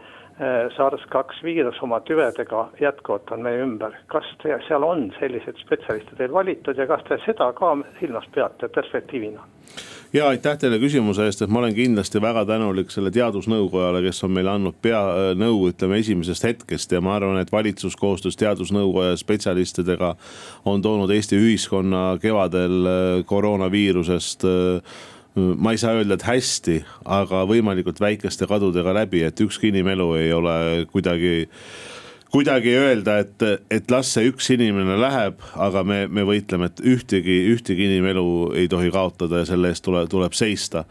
SARS-2 0.76 1.42
viirus 1.42 1.78
oma 1.82 2.00
tüvedega 2.04 2.66
jätkuvalt 2.80 3.30
on 3.32 3.42
meie 3.42 3.62
ümber. 3.64 3.94
kas 4.12 4.28
te, 4.42 4.52
seal 4.68 4.84
on 4.84 5.08
selliseid 5.20 5.56
spetsialiste 5.64 6.16
teil 6.18 6.32
valitud 6.32 6.76
ja 6.76 6.86
kas 6.86 7.04
te 7.08 7.16
seda 7.24 7.52
ka 7.56 7.72
silmas 8.00 8.28
peate 8.34 8.68
perspektiivina? 8.68 9.46
ja 10.12 10.28
aitäh 10.28 10.58
teile 10.58 10.78
küsimuse 10.78 11.24
eest, 11.24 11.42
et 11.42 11.50
ma 11.50 11.62
olen 11.62 11.74
kindlasti 11.74 12.20
väga 12.22 12.44
tänulik 12.48 12.92
selle 12.92 13.10
teadusnõukojale, 13.16 14.02
kes 14.04 14.22
on 14.28 14.36
meile 14.36 14.52
andnud 14.52 14.76
pea, 14.82 15.00
nõu, 15.38 15.70
ütleme 15.70 16.02
esimesest 16.04 16.44
hetkest 16.44 16.92
ja 16.92 17.00
ma 17.00 17.16
arvan, 17.16 17.40
et 17.40 17.52
valitsus 17.52 17.96
koostöös 17.96 18.36
teadusnõukoja 18.36 19.16
spetsialistidega 19.16 20.14
on 20.64 20.84
toonud 20.84 21.10
Eesti 21.16 21.40
ühiskonna 21.40 22.06
kevadel 22.22 22.78
äh, 22.86 23.26
koroonaviirusest 23.26 24.44
äh, 24.44 24.96
ma 25.36 25.74
ei 25.74 25.80
saa 25.80 25.96
öelda, 25.98 26.16
et 26.16 26.24
hästi, 26.24 26.78
aga 27.04 27.42
võimalikult 27.48 28.00
väikeste 28.00 28.48
kadudega 28.48 28.94
läbi, 28.96 29.20
et 29.26 29.40
ükski 29.44 29.68
inimelu 29.72 30.14
ei 30.20 30.32
ole 30.32 30.56
kuidagi 30.92 31.46
kuidagi 32.32 32.72
öelda, 32.76 33.18
et, 33.22 33.44
et 33.72 33.90
las 33.92 34.10
see 34.12 34.30
üks 34.30 34.48
inimene 34.52 34.96
läheb, 35.00 35.40
aga 35.62 35.84
me, 35.86 36.02
me 36.08 36.24
võitleme, 36.26 36.68
et 36.68 36.82
ühtegi, 36.84 37.36
ühtegi 37.54 37.86
inimelu 37.86 38.26
ei 38.58 38.68
tohi 38.68 38.90
kaotada 38.92 39.40
ja 39.40 39.48
selle 39.48 39.70
eest 39.72 39.84
tuleb, 39.86 40.08
tuleb 40.12 40.34
seista 40.36 40.84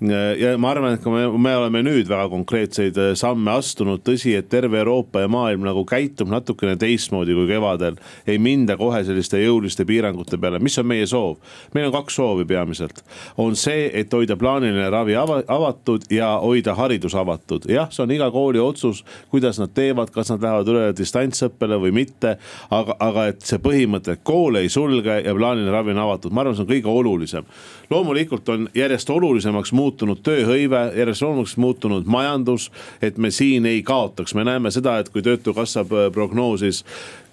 ja 0.00 0.52
ma 0.60 0.70
arvan, 0.74 0.96
et 0.96 1.02
ka 1.04 1.10
me, 1.10 1.22
me 1.40 1.52
oleme 1.56 1.80
nüüd 1.86 2.08
väga 2.10 2.28
konkreetseid 2.32 2.98
äh, 3.00 3.12
samme 3.16 3.54
astunud, 3.56 4.02
tõsi, 4.04 4.34
et 4.36 4.48
terve 4.52 4.78
Euroopa 4.82 5.22
ja 5.22 5.30
maailm 5.32 5.64
nagu 5.64 5.86
käitub 5.88 6.28
natukene 6.28 6.76
teistmoodi 6.80 7.34
kui 7.36 7.46
kevadel. 7.48 7.96
ei 8.26 8.38
minda 8.38 8.76
kohe 8.76 9.02
selliste 9.04 9.40
jõuliste 9.40 9.86
piirangute 9.88 10.36
peale, 10.38 10.60
mis 10.60 10.76
on 10.78 10.88
meie 10.90 11.06
soov? 11.08 11.38
meil 11.74 11.88
on 11.88 11.94
kaks 11.94 12.18
soovi 12.18 12.44
peamiselt, 12.44 13.00
on 13.40 13.56
see, 13.56 13.88
et 13.94 14.12
hoida 14.12 14.36
plaaniline 14.36 14.90
ravi 14.92 15.16
ava, 15.16 15.40
avatud 15.48 16.04
ja 16.12 16.34
hoida 16.44 16.74
haridus 16.76 17.16
avatud. 17.16 17.64
jah, 17.70 17.88
see 17.90 18.04
on 18.04 18.12
iga 18.12 18.28
kooli 18.34 18.60
otsus, 18.60 19.04
kuidas 19.32 19.60
nad 19.62 19.72
teevad, 19.72 20.12
kas 20.12 20.34
nad 20.34 20.44
lähevad 20.44 20.72
üle 20.74 20.84
distantsõppele 20.96 21.80
või 21.80 21.94
mitte. 22.02 22.36
aga, 22.70 22.98
aga 23.00 23.26
et 23.32 23.48
see 23.48 23.62
põhimõte, 23.64 24.18
et 24.18 24.24
koole 24.24 24.60
ei 24.60 24.68
sulge 24.68 25.22
ja 25.24 25.34
plaaniline 25.34 25.72
ravi 25.72 25.96
on 25.96 26.04
avatud, 26.04 26.36
ma 26.36 26.44
arvan, 26.44 26.58
see 26.58 26.66
on 26.66 26.72
kõige 26.74 26.92
olulisem. 26.92 27.48
Loomulikult 27.90 28.48
on 28.48 28.68
järjest 28.74 29.10
olulisemaks 29.10 29.72
muutunud 29.72 30.22
tööhõive, 30.26 30.82
järjest 30.96 31.22
loomulikult 31.22 31.56
muutunud 31.56 32.06
majandus. 32.06 32.70
et 33.02 33.18
me 33.18 33.30
siin 33.30 33.66
ei 33.66 33.82
kaotaks, 33.82 34.34
me 34.34 34.44
näeme 34.44 34.70
seda, 34.70 34.98
et 34.98 35.08
kui 35.08 35.22
töötukassa 35.22 35.84
prognoosis 36.12 36.84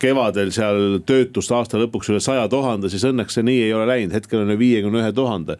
kevadel 0.03 0.51
seal 0.55 0.99
töötust 1.07 1.51
aasta 1.55 1.79
lõpuks 1.81 2.11
üle 2.11 2.21
saja 2.23 2.45
tuhande, 2.51 2.91
siis 2.91 3.05
õnneks 3.07 3.39
see 3.39 3.47
nii 3.47 3.65
ei 3.67 3.73
ole 3.75 3.87
läinud, 3.89 4.15
hetkel 4.15 4.43
on 4.43 4.55
viiekümne 4.59 5.03
ühe 5.03 5.11
tuhande 5.15 5.59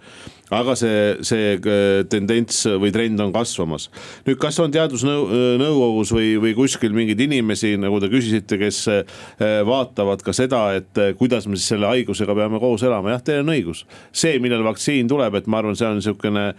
aga 0.53 0.75
see, 0.77 1.00
see 1.25 1.55
äh, 1.55 2.03
tendents 2.12 2.63
või 2.81 2.91
trend 2.93 3.21
on 3.23 3.33
kasvamas. 3.35 3.89
nüüd, 4.27 4.38
kas 4.41 4.59
on 4.63 4.73
teadusnõukogus 4.73 6.13
või, 6.15 6.29
või 6.43 6.53
kuskil 6.57 6.95
mingeid 6.95 7.21
inimesi, 7.25 7.75
nagu 7.81 8.00
te 8.03 8.12
küsisite, 8.12 8.59
kes 8.62 8.83
äh, 8.91 9.03
vaatavad 9.67 10.23
ka 10.25 10.35
seda, 10.35 10.65
et 10.79 11.01
äh, 11.01 11.13
kuidas 11.19 11.47
me 11.47 11.59
siis 11.59 11.73
selle 11.73 11.89
haigusega 11.91 12.35
peame 12.38 12.62
koos 12.63 12.85
elama, 12.85 13.15
jah, 13.15 13.23
teil 13.23 13.43
on 13.45 13.53
õigus. 13.55 13.85
see, 14.12 14.39
millal 14.43 14.65
vaktsiin 14.67 15.09
tuleb, 15.12 15.39
et 15.39 15.47
ma 15.47 15.63
arvan, 15.63 15.77
see 15.79 15.89
on 15.89 16.01
niisugune 16.01 16.51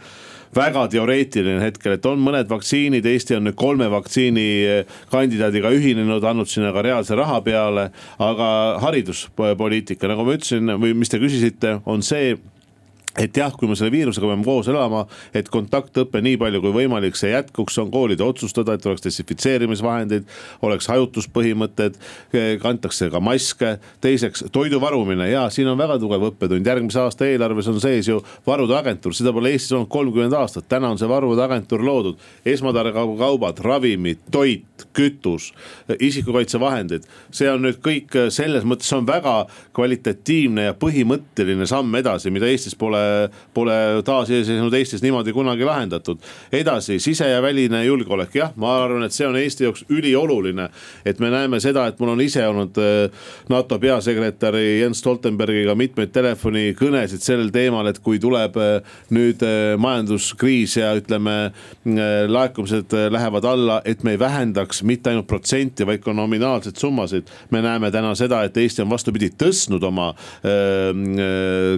väga 0.54 0.84
teoreetiline 0.92 1.58
hetkel, 1.62 1.96
et 1.96 2.06
on 2.06 2.20
mõned 2.22 2.46
vaktsiinid, 2.50 3.06
Eesti 3.10 3.34
on 3.34 3.48
nüüd 3.48 3.56
kolme 3.58 3.88
vaktsiini 3.90 4.46
kandidaadiga 5.10 5.72
ühinenud, 5.74 6.22
andnud 6.22 6.46
sinna 6.50 6.70
ka 6.74 6.84
reaalse 6.86 7.18
raha 7.18 7.40
peale. 7.42 7.74
Aga 8.23 8.49
hariduspoliitika, 8.85 10.11
nagu 10.11 10.26
ma 10.26 10.37
ütlesin 10.38 10.75
või 10.81 10.95
mis 10.99 11.12
te 11.12 11.21
küsisite, 11.23 11.78
on 11.90 12.04
see 12.07 12.35
et 13.18 13.37
jah, 13.37 13.52
kui 13.54 13.68
me 13.71 13.76
selle 13.78 13.92
viirusega 13.94 14.26
peame 14.26 14.47
koos 14.47 14.68
elama, 14.71 15.04
et 15.37 15.49
kontaktõpe 15.52 16.18
nii 16.25 16.38
palju 16.40 16.61
kui 16.64 16.73
võimalik, 16.75 17.14
see 17.18 17.30
jätkuks, 17.30 17.76
on 17.83 17.92
koolide 17.94 18.25
otsustada, 18.26 18.75
et 18.75 18.87
oleks 18.88 19.04
desinfitseerimisvahendid, 19.04 20.26
oleks 20.66 20.88
hajutuspõhimõtted, 20.90 21.99
kantakse 22.62 23.11
ka 23.12 23.23
maske. 23.23 23.76
teiseks 24.00 24.44
toidu 24.52 24.80
varumine. 24.80 25.28
Ja 25.30 25.47
siin 25.50 25.68
on 25.71 25.78
väga 25.78 25.99
tugev 26.02 26.26
õppetund, 26.30 26.66
järgmise 26.66 27.00
aasta 27.00 27.26
eelarves 27.26 27.68
on 27.71 27.80
sees 27.80 28.09
ju 28.09 28.21
varude 28.47 28.75
agentuur, 28.76 29.14
seda 29.14 29.33
pole 29.33 29.54
Eestis 29.54 29.73
olnud 29.73 29.88
kolmkümmend 29.88 30.35
aastat, 30.35 30.66
täna 30.68 30.90
on 30.90 30.99
see 30.99 31.09
varude 31.09 31.42
agentuur 31.42 31.85
loodud. 31.85 32.18
esmatarbekaubad, 32.44 33.59
ravimid, 33.64 34.18
toit, 34.30 34.87
kütus, 34.92 35.52
isikukaitsevahendid, 36.00 37.06
see 37.30 37.49
on 37.50 37.62
nüüd 37.64 37.80
kõik 37.85 38.14
selles 38.35 38.64
mõttes 38.64 38.90
on 38.97 39.06
väga 39.06 39.47
kvalitatiivne 39.75 40.68
ja 40.68 40.75
põhimõtteline 40.78 41.66
samm 41.66 41.94
edasi, 41.99 42.30
mida 42.35 42.49
Eestis 42.50 42.76
pole 42.78 43.03
pole 43.54 44.02
taasiseseisvunud 44.04 44.75
Eestis 44.75 45.02
niimoodi 45.02 45.32
kunagi 45.32 45.64
lahendatud. 45.64 46.18
edasi 46.52 46.99
sise- 46.99 47.28
ja 47.30 47.42
väline 47.42 47.84
julgeolek, 47.84 48.34
jah, 48.34 48.52
ma 48.56 48.84
arvan, 48.84 49.02
et 49.04 49.12
see 49.12 49.26
on 49.26 49.37
Eesti 49.37 49.64
jaoks 49.64 49.84
ülioluline. 49.88 50.68
et 51.04 51.18
me 51.20 51.30
näeme 51.30 51.61
seda, 51.61 51.87
et 51.87 51.99
mul 51.99 52.08
on 52.08 52.20
ise 52.20 52.46
olnud 52.46 52.78
äh, 52.78 53.11
NATO 53.49 53.78
peasekretäri 53.78 54.80
Jens 54.80 54.99
Stoltenbergiga 54.99 55.75
mitmeid 55.75 56.12
telefonikõnesid 56.12 57.20
sellel 57.20 57.50
teemal, 57.50 57.87
et 57.87 57.99
kui 57.99 58.18
tuleb 58.18 58.56
äh, 58.56 58.80
nüüd 59.11 59.42
äh, 59.42 59.75
majanduskriis 59.78 60.76
ja 60.76 60.94
ütleme, 60.96 61.52
laekumised 62.28 62.92
lähevad 63.11 63.44
alla, 63.44 63.80
et 63.84 64.02
me 64.04 64.14
ei 64.14 64.18
vähendaks 64.18 64.82
mitte 64.82 65.11
ainult 65.11 65.26
protsenti, 65.26 65.87
vaid 65.87 66.02
ka 66.04 66.12
nominaalseid 66.12 66.76
summasid. 66.80 67.28
me 67.50 67.62
näeme 67.62 67.90
täna 67.90 68.14
seda, 68.14 68.42
et 68.44 68.56
Eesti 68.56 68.82
on 68.82 68.90
vastupidi 68.90 69.30
tõstnud 69.38 69.84
oma 69.84 70.14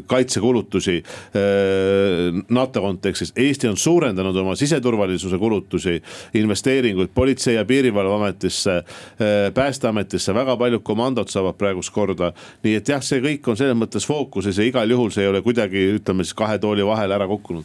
kaitsekulutusi 0.06 0.96
Äh, 0.96 1.15
NATO 2.48 2.80
kontekstis. 2.80 3.32
Eesti 3.36 3.68
on 3.68 3.76
suurendanud 3.76 4.36
oma 4.36 4.54
siseturvalisuse 4.56 5.38
kulutusi, 5.38 6.02
investeeringuid 6.34 7.08
Politsei- 7.14 7.54
ja 7.54 7.64
Piirivalveametisse, 7.64 8.76
äh, 8.76 9.52
Päästeametisse, 9.54 10.34
väga 10.34 10.56
paljud 10.56 10.82
komandod 10.82 11.28
saavad 11.28 11.54
praegust 11.58 11.92
korda. 11.92 12.32
nii 12.62 12.74
et 12.74 12.88
jah, 12.88 13.02
see 13.02 13.20
kõik 13.20 13.48
on 13.48 13.56
selles 13.56 13.76
mõttes 13.76 14.06
fookuses 14.06 14.58
ja 14.58 14.64
igal 14.64 14.90
juhul 14.90 15.10
see 15.10 15.24
ei 15.24 15.28
ole 15.28 15.42
kuidagi, 15.42 15.98
ütleme 16.00 16.24
siis 16.24 16.34
kahe 16.34 16.58
tooli 16.58 16.86
vahele 16.86 17.14
ära 17.14 17.26
kukkunud 17.26 17.64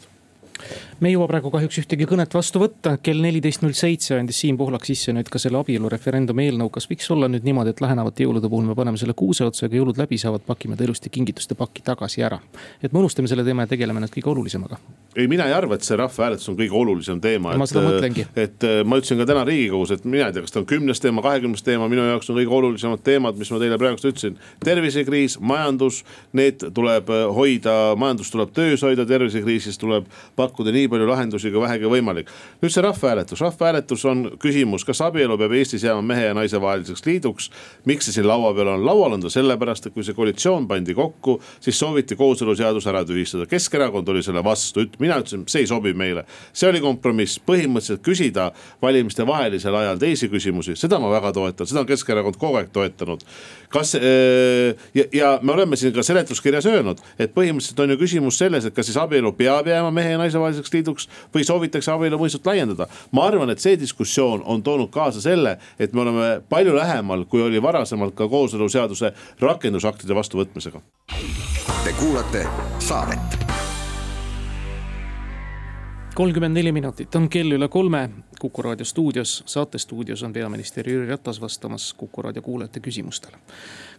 me 1.01 1.10
ei 1.10 1.15
jõua 1.15 1.25
praegu 1.29 1.50
kahjuks 1.50 1.79
ühtegi 1.81 2.05
kõnet 2.05 2.34
vastu 2.36 2.62
võtta, 2.62 2.93
kell 3.01 3.24
neliteist 3.24 3.63
null 3.63 3.74
seitse 3.77 4.20
andis 4.20 4.38
Siim 4.43 4.58
Pohlak 4.60 4.86
sisse 4.86 5.13
nüüd 5.15 5.29
ka 5.34 5.39
selle 5.41 5.58
abielureferendumi 5.58 6.46
eelnõu. 6.46 6.70
kas 6.70 6.86
võiks 6.89 7.10
olla 7.13 7.29
nüüd 7.31 7.46
niimoodi, 7.48 7.74
et 7.74 7.81
lähenevate 7.81 8.27
jõulude 8.27 8.50
puhul 8.50 8.67
me 8.70 8.75
paneme 8.77 9.01
selle 9.01 9.15
kuuse 9.17 9.48
otsa 9.48 9.65
ja 9.65 9.72
kui 9.72 9.79
jõulud 9.79 9.98
läbi 9.98 10.20
saavad, 10.22 10.46
pakime 10.46 10.77
ta 10.77 10.86
ilusti 10.86 11.10
kingituste 11.10 11.58
pakki 11.58 11.81
tagasi 11.86 12.22
ära. 12.22 12.38
et 12.84 12.93
me 12.93 13.00
unustame 13.00 13.27
selle 13.27 13.43
teema 13.43 13.65
ja 13.65 13.72
tegeleme 13.72 14.03
nüüd 14.03 14.13
kõige 14.13 14.29
olulisemaga. 14.29 14.77
ei, 15.15 15.27
mina 15.27 15.48
ei 15.50 15.53
arva, 15.53 15.75
et 15.75 15.88
see 15.88 15.98
rahvahääletus 15.98 16.50
on 16.53 16.60
kõige 16.60 16.77
olulisem 16.77 17.22
teema. 17.22 17.58
ma 17.58 17.65
seda 17.65 17.81
mõtlengi. 17.88 18.27
et 18.36 18.67
ma 18.86 19.01
ütlesin 19.01 19.17
ka 19.17 19.25
täna 19.25 19.43
riigikogus, 19.50 19.96
et 19.98 20.05
mina 20.05 20.29
ei 20.29 20.38
tea, 20.38 20.46
kas 20.46 20.53
ta 20.53 20.62
on 20.62 20.70
kümnes 20.70 21.01
teema, 21.01 21.25
kahekümnes 21.25 21.65
teema, 21.65 21.89
minu 21.89 22.05
jaoks 22.05 22.29
on 22.29 22.38
kõige 22.38 22.53
olulisemad 22.60 23.01
teemad, 23.01 23.41
mis 23.41 23.50
ma 23.50 23.58
teile 23.58 23.81
praegust 23.81 24.05
ütlesin. 24.05 24.38
tervisekriis, 24.63 25.39
majandus, 25.39 26.03
need 26.34 26.62
tuleb 26.77 27.10
hoida, 27.34 27.96
majandus 27.98 28.29
tuleb 28.29 28.53
töös 28.53 28.86
hoida, 28.86 29.05
tervisekriisis 29.05 29.81
tuleb 29.81 30.05
pakkuda 30.38 30.70
nii 30.72 30.90
palju 30.91 31.07
lahendusi 31.10 31.51
kui 31.51 31.63
vähegi 31.63 31.89
võimalik. 31.89 32.29
nüüd 32.62 32.74
see 32.74 32.83
rahvahääletus, 32.86 33.41
rahvahääletus 33.41 34.05
on 34.05 34.24
küsimus, 34.41 34.86
kas 34.86 35.01
abielu 35.01 35.38
peab 35.39 35.55
Eestis 35.57 35.83
jääma 35.88 36.01
mehe 36.05 36.27
ja 36.29 36.33
naise 36.38 36.62
vaheliseks 36.62 37.05
liiduks. 37.05 37.50
miks 37.86 38.05
see 38.05 38.19
siin 38.19 38.27
laua 38.27 38.53
peal 38.53 38.67
on, 38.75 38.86
laual 38.86 39.15
on 39.17 39.21
ta 39.21 39.29
sellepärast, 39.29 39.88
et 39.88 39.93
kui 39.93 40.03
see 40.03 40.15
koalitsioon 40.17 40.67
pandi 40.67 40.93
kokku, 40.93 41.39
siis 41.60 41.79
sooviti 41.79 42.15
kooseluseadus 42.15 42.88
ära 42.88 43.03
tühistada, 43.07 43.48
Keskerakond 43.50 44.07
oli 44.10 44.24
selle 44.24 44.43
vastu, 44.43 44.86
mina 45.00 45.19
ütlesin, 45.21 45.45
see 45.48 45.63
ei 45.63 45.67
sobi 45.67 45.93
meile. 45.93 46.25
see 46.53 46.69
oli 46.69 46.81
kompromiss, 46.81 47.39
põhimõtteliselt 47.39 48.03
küsida 48.05 48.51
valimiste 48.81 49.25
vahelisel 49.27 49.75
ajal 49.75 49.98
teisi 50.01 50.29
küsimusi, 50.29 50.75
seda 50.75 51.00
ma 51.00 51.12
väga 51.12 51.31
toetan, 51.31 51.67
seda 51.67 51.83
on 51.83 51.89
Keskerakond 51.89 52.38
kogu 52.38 52.60
aeg 52.62 52.71
toetanud. 52.74 53.24
kas 53.69 53.95
äh, 53.95 54.75
ja, 54.93 55.05
ja 55.13 55.39
me 55.41 55.53
oleme 55.53 55.75
siin 55.75 55.93
ka 55.93 56.03
seletuskirjas 56.03 56.65
öelnud, 56.65 57.00
et 57.19 57.33
põhimõtteliselt 57.36 57.79
on 57.79 57.95
ju 57.95 57.98
küsimus 58.01 58.38
selles, 58.41 58.65
et 58.65 58.75
kas 58.75 58.86
siis 58.89 58.98
abielu 59.00 59.31
peab 59.38 59.67
jääma 59.67 59.91
mehe 59.95 60.15
ja 60.15 60.17
naise 60.21 60.39
vaheliseks 60.39 60.74
liiduks 60.74 60.81
või 61.36 61.46
soovitakse 61.46 61.92
abielu 61.92 62.18
mõistet 62.18 62.46
laiendada. 62.46 62.88
ma 63.12 63.26
arvan, 63.26 63.50
et 63.50 63.60
see 63.60 63.80
diskussioon 63.80 64.44
on 64.46 64.64
toonud 64.64 64.90
kaasa 64.90 65.22
selle, 65.22 65.58
et 65.80 65.94
me 65.94 66.02
oleme 66.02 66.42
palju 66.50 66.76
lähemal, 66.76 67.26
kui 67.26 67.42
oli 67.42 67.62
varasemalt 67.62 68.16
ka 68.16 68.28
kooseluseaduse 68.28 69.14
rakendusaktide 69.40 70.16
vastuvõtmisega. 70.16 70.82
Te 71.84 71.94
kuulate 72.00 72.48
saadet 72.80 73.42
kolmkümmend 76.16 76.54
neli 76.54 76.72
minutit 76.72 77.16
on 77.16 77.30
kell 77.30 77.56
üle 77.56 77.68
kolme 77.72 78.10
Kuku 78.42 78.62
raadio 78.62 78.86
stuudios, 78.86 79.44
saate 79.46 79.78
stuudios 79.78 80.24
on 80.24 80.34
peaminister 80.34 80.88
Jüri 80.90 81.08
Ratas 81.10 81.42
vastamas 81.42 81.94
Kuku 81.94 82.22
raadio 82.22 82.42
kuulajate 82.42 82.80
küsimustele. 82.80 83.38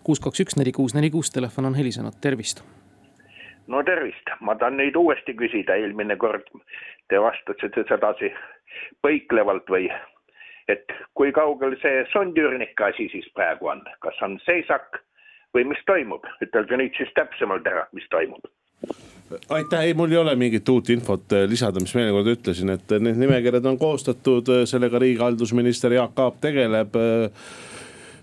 kuus, 0.02 0.20
kaks, 0.20 0.40
üks, 0.40 0.56
neli, 0.56 0.72
kuus, 0.72 0.94
neli, 0.94 1.10
kuus, 1.10 1.30
telefon 1.30 1.64
on 1.64 1.74
helisenud, 1.74 2.14
tervist 2.20 2.62
no 3.66 3.82
tervist, 3.86 4.32
ma 4.40 4.56
tahan 4.58 4.78
nüüd 4.80 4.96
uuesti 4.98 5.34
küsida, 5.38 5.76
eelmine 5.76 6.16
kord 6.20 6.48
te 7.08 7.20
vastasite 7.20 7.84
sedasi 7.88 8.32
põiklevalt 9.04 9.68
või 9.70 9.90
et 10.72 10.94
kui 11.18 11.32
kaugel 11.34 11.76
see 11.82 12.02
sondüürnike 12.12 12.88
asi 12.88 13.08
siis 13.12 13.28
praegu 13.36 13.70
on, 13.72 13.82
kas 14.04 14.18
on 14.22 14.38
seisak 14.46 15.02
või 15.54 15.66
mis 15.68 15.80
toimub, 15.86 16.26
ütelge 16.44 16.78
nüüd 16.80 16.96
siis 16.96 17.10
täpsemalt 17.18 17.66
ära, 17.68 17.86
mis 17.92 18.06
toimub. 18.10 18.46
Aitäh, 19.52 19.86
ei, 19.88 19.94
mul 19.96 20.12
ei 20.12 20.18
ole 20.20 20.34
mingit 20.36 20.68
uut 20.68 20.90
infot 20.92 21.32
äh, 21.32 21.46
lisada, 21.48 21.80
mis 21.80 21.94
ma 21.94 22.02
eelmine 22.02 22.18
kord 22.18 22.32
ütlesin, 22.34 22.72
et 22.74 22.94
need 23.00 23.20
nimekirjad 23.20 23.68
on 23.70 23.78
koostatud, 23.80 24.48
äh, 24.52 24.64
sellega 24.68 25.00
riigihaldusminister 25.00 25.94
Jaak 25.96 26.18
Aab 26.20 26.40
tegeleb 26.42 26.98
äh, 26.98 27.46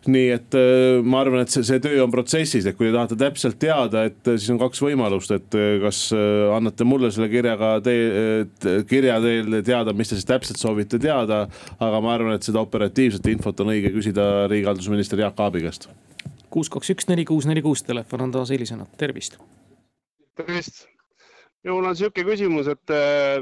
nii 0.08 0.28
et 0.32 0.56
äh, 0.56 1.00
ma 1.04 1.20
arvan, 1.24 1.44
et 1.44 1.52
see, 1.52 1.64
see 1.68 1.82
töö 1.84 2.04
on 2.06 2.12
protsessis, 2.14 2.68
et 2.70 2.78
kui 2.78 2.88
te 2.88 2.94
tahate 2.96 3.18
täpselt 3.20 3.58
teada, 3.60 4.06
et 4.08 4.30
äh, 4.30 4.38
siis 4.38 4.54
on 4.54 4.60
kaks 4.62 4.82
võimalust, 4.84 5.34
et 5.36 5.58
äh, 5.58 5.80
kas 5.84 6.02
annate 6.56 6.88
mulle 6.88 7.12
selle 7.12 7.28
kirjaga 7.32 7.74
tee, 7.84 8.46
kirja 8.90 9.18
teel 9.24 9.60
teada, 9.66 9.96
mis 9.98 10.12
te 10.12 10.20
siis 10.20 10.28
täpselt 10.30 10.62
soovite 10.62 11.00
teada. 11.02 11.42
aga 11.80 12.00
ma 12.04 12.14
arvan, 12.14 12.36
et 12.36 12.46
seda 12.46 12.62
operatiivset 12.64 13.28
infot 13.32 13.60
on 13.64 13.74
õige 13.74 13.92
küsida 13.94 14.48
riigihaldusminister 14.52 15.20
Jaak 15.20 15.40
Aabi 15.40 15.64
käest. 15.66 15.90
kuus, 16.50 16.70
kaks, 16.72 16.94
üks, 16.96 17.10
neli, 17.10 17.26
kuus, 17.28 17.48
neli, 17.50 17.62
kuus, 17.66 17.84
telefon 17.84 18.28
on 18.28 18.32
taas 18.32 18.54
helisenud, 18.56 18.88
tervist. 18.98 19.38
tervist 20.40 20.86
minul 21.64 21.90
on 21.90 21.96
sihuke 22.00 22.24
küsimus, 22.24 22.70
et 22.72 22.94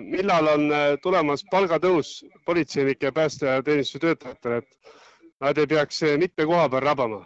millal 0.01 0.49
on 0.55 0.71
tulemas 1.03 1.43
palgatõus 1.51 2.23
politseinike 2.49 3.11
ja 3.11 3.13
päästeteenistuse 3.13 4.01
töötajatele, 4.01 4.63
et 4.63 4.95
nad 5.41 5.57
ei 5.57 5.67
peaks 5.67 6.03
eh, 6.03 6.17
mitme 6.17 6.45
koha 6.45 6.69
peal 6.69 6.81
rabama. 6.81 7.25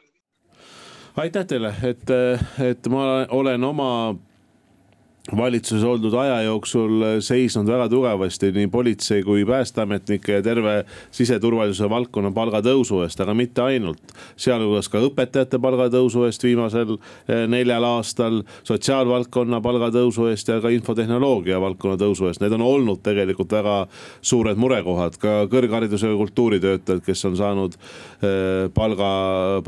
aitäh 1.17 1.45
teile, 1.45 1.73
et, 1.83 2.09
eh, 2.09 2.39
et 2.69 2.87
ma 2.87 3.25
olen 3.29 3.63
oma 3.63 4.15
valitsuses 5.29 5.83
oldud 5.85 6.15
aja 6.17 6.39
jooksul 6.47 7.03
seisnud 7.21 7.69
väga 7.69 7.85
tugevasti 7.91 8.49
nii 8.55 8.67
politsei 8.73 9.21
kui 9.23 9.43
päästeametnike 9.45 10.39
ja 10.39 10.41
terve 10.41 10.73
siseturvalisuse 11.13 11.89
valdkonna 11.89 12.31
palgatõusu 12.33 13.03
eest, 13.05 13.21
aga 13.21 13.35
mitte 13.37 13.61
ainult. 13.61 14.01
sealhulgas 14.35 14.89
ka 14.89 14.97
õpetajate 15.05 15.59
palgatõusu 15.61 16.25
eest 16.25 16.43
viimasel 16.43 16.95
eh, 16.95 17.45
neljal 17.47 17.85
aastal, 17.85 18.41
sotsiaalvaldkonna 18.65 19.61
palgatõusu 19.61 20.25
eest 20.31 20.49
ja 20.49 20.57
ka 20.61 20.71
infotehnoloogia 20.73 21.61
valdkonna 21.61 21.99
tõusu 22.01 22.27
eest. 22.31 22.41
Need 22.41 22.57
on 22.57 22.65
olnud 22.65 23.03
tegelikult 23.05 23.53
väga 23.53 23.77
suured 24.21 24.57
murekohad, 24.57 25.21
ka 25.21 25.45
kõrgharidusega 25.53 26.17
kultuuritöötajad, 26.17 27.05
kes 27.05 27.25
on 27.29 27.37
saanud 27.37 27.77
eh, 27.77 28.67
palga, 28.73 29.11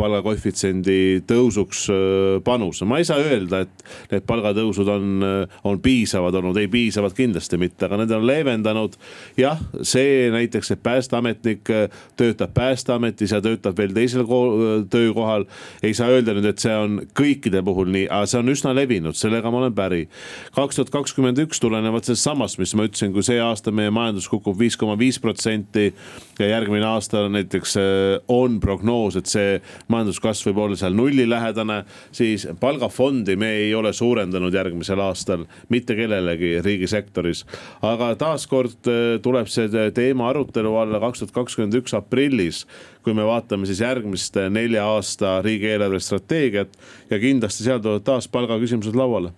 palgakoefitsiendi 0.01 1.21
tõusuks 1.29 1.85
eh, 1.93 2.41
panuse. 2.43 2.89
ma 2.89 2.97
ei 2.97 3.05
saa 3.05 3.21
öelda, 3.21 3.63
et 3.67 3.87
need 4.11 4.25
palgatõusud 4.25 4.89
on 4.89 5.25
on 5.63 5.79
piisavad 5.81 6.35
olnud, 6.39 6.57
ei 6.57 6.67
piisavad 6.71 7.15
kindlasti 7.17 7.57
mitte, 7.61 7.85
aga 7.85 8.01
need 8.01 8.11
on 8.15 8.27
leevendanud. 8.27 8.97
jah, 9.37 9.59
see 9.81 10.29
näiteks, 10.33 10.71
et 10.71 10.83
päästeametnik 10.83 11.69
äh, 11.73 11.87
töötab 12.17 12.53
päästeametis 12.53 13.31
ja 13.31 13.41
töötab 13.41 13.77
veel 13.77 13.93
teisel 13.93 14.25
äh, 14.25 14.85
töökohal. 14.89 15.45
ei 15.83 15.93
saa 15.93 16.09
öelda 16.13 16.35
nüüd, 16.37 16.47
et 16.49 16.59
see 16.63 16.75
on 16.75 17.01
kõikide 17.17 17.63
puhul 17.65 17.91
nii, 17.93 18.07
aga 18.09 18.29
see 18.29 18.41
on 18.41 18.53
üsna 18.53 18.75
levinud, 18.75 19.17
sellega 19.17 19.51
ma 19.51 19.63
olen 19.63 19.75
päri. 19.75 20.07
kaks 20.55 20.79
tuhat 20.79 20.93
kakskümmend 20.93 21.39
üks 21.45 21.61
tulenevalt 21.63 22.07
sellest 22.07 22.27
samast, 22.27 22.59
mis 22.61 22.75
ma 22.75 22.87
ütlesin, 22.87 23.13
kui 23.13 23.25
see 23.25 23.39
aasta 23.41 23.71
meie 23.71 23.91
majandus 23.93 24.29
kukub 24.31 24.57
viis 24.59 24.77
koma 24.79 24.97
viis 24.99 25.19
protsenti 25.19 25.91
ja 26.39 26.47
järgmine 26.47 26.85
aasta 26.85 27.27
näiteks 27.29 27.77
äh, 27.77 27.83
on 28.27 28.59
prognoos, 28.59 29.17
et 29.19 29.29
see 29.29 29.59
majanduskasv 29.91 30.51
võib 30.51 30.63
olla 30.65 30.79
seal 30.79 30.95
nullilähedane, 30.97 31.83
siis 32.11 32.47
palgafondi 32.59 33.35
me 33.39 33.51
ei 33.63 33.73
ole 33.75 33.93
suurendanud 33.93 34.53
järgmisel 34.53 34.99
aastal 35.03 35.32
aastal 35.33 35.69
mitte 35.69 35.95
kellelegi 35.95 36.61
riigisektoris. 36.63 37.45
aga 37.81 38.15
taaskord 38.15 38.87
äh, 38.87 39.19
tuleb 39.21 39.47
see 39.47 39.69
teema 39.93 40.29
arutelu 40.29 40.75
alla 40.77 40.99
kaks 40.99 41.19
tuhat 41.19 41.33
kakskümmend 41.33 41.73
üks 41.81 41.93
aprillis 41.97 42.65
kui 43.03 43.13
me 43.13 43.25
vaatame 43.25 43.65
siis 43.65 43.81
järgmist 43.81 44.37
nelja 44.49 44.85
aasta 44.85 45.41
riigieelarve 45.41 45.99
strateegiat 45.99 46.77
ja 47.09 47.19
kindlasti 47.19 47.63
seal 47.63 47.81
tulevad 47.81 48.03
taas 48.03 48.27
palgaküsimused 48.27 48.95
lauale 48.95 49.33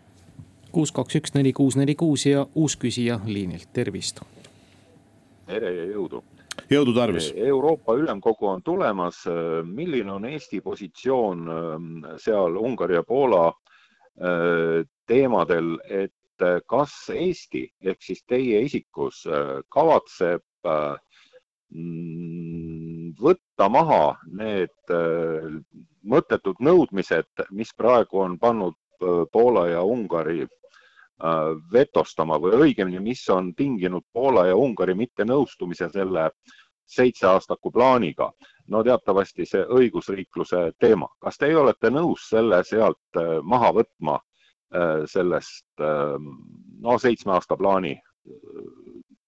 kuus, 0.76 0.92
kaks, 0.92 1.16
üks, 1.16 1.34
neli, 1.36 1.54
kuus, 1.56 1.78
neli, 1.80 1.96
kuus 1.96 2.26
ja 2.28 2.46
uus 2.56 2.76
küsija 2.76 3.20
liinilt, 3.26 3.70
tervist. 3.74 4.20
tere 5.48 5.72
ja 5.72 5.86
jõudu. 5.88 6.24
jõudu 6.70 6.94
tarvis. 6.96 7.32
Euroopa 7.36 7.96
Ülemkogu 7.96 8.48
on 8.48 8.64
tulemas. 8.64 9.24
milline 9.64 10.12
on 10.12 10.26
Eesti 10.26 10.62
positsioon 10.62 11.48
seal 12.18 12.58
Ungari 12.58 12.96
ja 12.96 13.04
Poola 13.04 13.54
teemadel, 15.08 15.76
et 15.90 16.14
kas 16.68 16.94
Eesti 17.16 17.64
ehk 17.86 18.02
siis 18.04 18.24
teie 18.28 18.62
isikus 18.66 19.22
kavatseb 19.72 20.44
mm, 21.72 23.14
võtta 23.22 23.70
maha 23.72 24.18
need 24.28 24.94
mõttetud 26.04 26.60
nõudmised, 26.60 27.48
mis 27.52 27.72
praegu 27.78 28.20
on 28.26 28.38
pannud 28.40 28.76
Poola 29.32 29.68
ja 29.70 29.82
Ungari 29.84 30.46
vetostama 31.72 32.38
või 32.40 32.60
õigemini, 32.66 33.00
mis 33.00 33.24
on 33.30 33.54
tinginud 33.56 34.04
Poola 34.14 34.48
ja 34.48 34.56
Ungari 34.56 34.96
mittenõustumise 34.96 35.90
selle 35.94 36.30
seitseaastaku 36.86 37.72
plaaniga. 37.72 38.32
no 38.68 38.84
teatavasti 38.84 39.46
see 39.46 39.62
õigusriikluse 39.62 40.72
teema, 40.80 41.08
kas 41.22 41.38
teie 41.38 41.56
olete 41.56 41.90
nõus 41.90 42.30
selle 42.30 42.64
sealt 42.64 43.20
maha 43.44 43.72
võtma 43.74 44.20
sellest 45.08 45.84
no 46.82 46.98
seitsme 47.00 47.32
aasta 47.32 47.58
plaani 47.58 47.94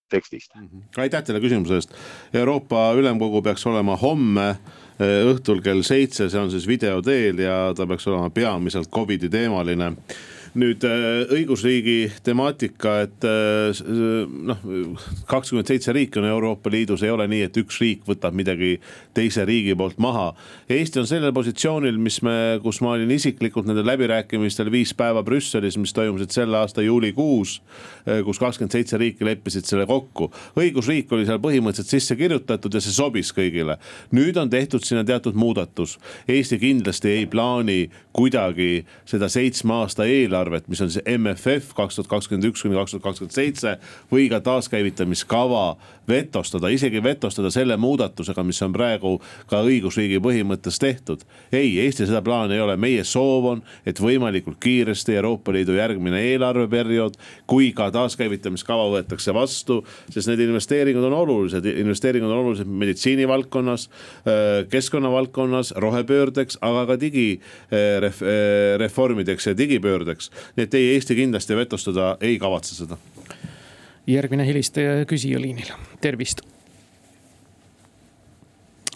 tekstist. 0.09 0.55
Mhm. 0.55 0.87
aitäh 0.97 1.23
teile 1.23 1.39
küsimuse 1.43 1.77
eest. 1.77 1.93
Euroopa 2.33 2.93
Ülemkogu 2.97 3.41
peaks 3.41 3.65
olema 3.67 3.97
homme 3.99 4.47
õhtul 4.99 5.61
kell 5.63 5.83
seitse, 5.85 6.29
see 6.29 6.41
on 6.41 6.51
siis 6.51 6.67
video 6.67 7.01
teel 7.05 7.39
ja 7.43 7.73
ta 7.77 7.87
peaks 7.87 8.07
olema 8.07 8.29
peamiselt 8.33 8.89
Covidi 8.89 9.29
teemaline 9.29 9.93
nüüd 10.55 10.83
äh, 10.87 11.25
õigusriigi 11.33 12.11
temaatika, 12.23 12.93
et 13.05 13.25
äh, 13.27 13.79
noh, 14.47 14.61
kakskümmend 15.29 15.69
seitse 15.69 15.93
riiki 15.95 16.21
on 16.21 16.27
Euroopa 16.29 16.71
Liidus, 16.71 17.03
ei 17.03 17.11
ole 17.13 17.27
nii, 17.29 17.43
et 17.47 17.59
üks 17.61 17.79
riik 17.83 18.05
võtab 18.07 18.35
midagi 18.37 18.77
teise 19.17 19.45
riigi 19.47 19.75
poolt 19.77 19.99
maha. 20.01 20.29
Eesti 20.71 21.01
on 21.01 21.09
sellel 21.09 21.33
positsioonil, 21.35 21.99
mis 22.01 22.19
me, 22.25 22.35
kus 22.63 22.81
ma 22.85 22.95
olin 22.95 23.11
isiklikult 23.13 23.67
nendel 23.69 23.87
läbirääkimistel 23.89 24.71
viis 24.73 24.93
päeva 24.97 25.23
Brüsselis, 25.27 25.77
mis 25.81 25.95
toimusid 25.95 26.33
selle 26.35 26.59
aasta 26.61 26.85
juulikuus, 26.85 27.59
äh, 28.07 28.23
kus 28.25 28.41
kakskümmend 28.41 28.77
seitse 28.77 29.01
riiki 29.01 29.27
leppisid 29.27 29.67
selle 29.67 29.87
kokku. 29.89 30.31
õigusriik 30.57 31.11
oli 31.13 31.27
seal 31.27 31.41
põhimõtteliselt 31.43 31.93
sisse 31.97 32.15
kirjutatud 32.19 32.73
ja 32.73 32.81
see 32.83 32.95
sobis 32.95 33.33
kõigile. 33.35 33.77
nüüd 34.11 34.37
on 34.37 34.49
tehtud 34.49 34.83
sinna 34.83 35.03
teatud 35.03 35.35
muudatus. 35.35 35.97
Eesti 36.27 36.59
kindlasti 36.59 37.09
ei 37.09 37.25
plaani 37.25 37.89
kuidagi 38.13 38.85
seda 39.05 39.29
seitsme 39.29 39.73
aasta 39.73 40.05
eelarvet 40.05 40.36
eelarvet, 40.37 40.67
mis 40.71 40.81
on 40.81 40.91
see 40.93 41.17
MFF 41.17 41.73
kaks 41.77 41.97
tuhat 41.97 42.11
kakskümmend 42.11 42.51
üks 42.51 42.63
kuni 42.65 42.77
kaks 42.77 42.95
tuhat 42.95 43.05
kakskümmend 43.09 43.35
seitse 43.35 43.77
või 44.11 44.29
ka 44.31 44.39
taaskäivitamiskava 44.45 45.65
vetostada, 46.09 46.69
isegi 46.73 47.03
vetostada 47.03 47.51
selle 47.53 47.77
muudatusega, 47.77 48.43
mis 48.47 48.61
on 48.65 48.73
praegu 48.75 49.21
ka 49.49 49.61
õigusriigi 49.65 50.19
põhimõttes 50.23 50.79
tehtud. 50.81 51.19
ei, 51.51 51.79
Eestil 51.83 52.07
seda 52.09 52.21
plaani 52.21 52.53
ei 52.55 52.61
ole, 52.63 52.77
meie 52.77 53.03
soov 53.03 53.45
on, 53.51 53.61
et 53.85 53.99
võimalikult 53.99 54.57
kiiresti 54.63 55.15
Euroopa 55.15 55.51
Liidu 55.55 55.73
järgmine 55.77 56.21
eelarveperiood, 56.33 57.13
kui 57.47 57.71
ka 57.75 57.91
taaskäivitamiskava 57.91 58.89
võetakse 58.95 59.33
vastu, 59.33 59.85
sest 60.13 60.27
need 60.31 60.41
investeeringud 60.47 61.03
on 61.09 61.13
olulised, 61.13 61.65
investeeringud 61.65 62.31
on 62.31 62.37
olulised 62.43 62.67
meditsiinivaldkonnas, 62.67 63.89
keskkonna 64.69 65.11
valdkonnas, 65.11 65.73
rohepöördeks, 65.75 66.57
aga 66.61 66.85
ka 66.91 66.99
digireformideks 67.01 69.47
ja 69.47 69.57
digipöördeks 69.57 70.27
nii 70.55 70.65
et 70.65 70.77
ei, 70.77 70.89
Eesti 70.95 71.17
kindlasti 71.17 71.57
vetostada 71.57 72.15
ei 72.21 72.37
kavatse 72.41 72.75
seda. 72.75 72.97
Järgmine 74.07 74.47
helistaja 74.47 75.05
küsija 75.05 75.39
liinil, 75.41 75.71
tervist. 76.01 76.41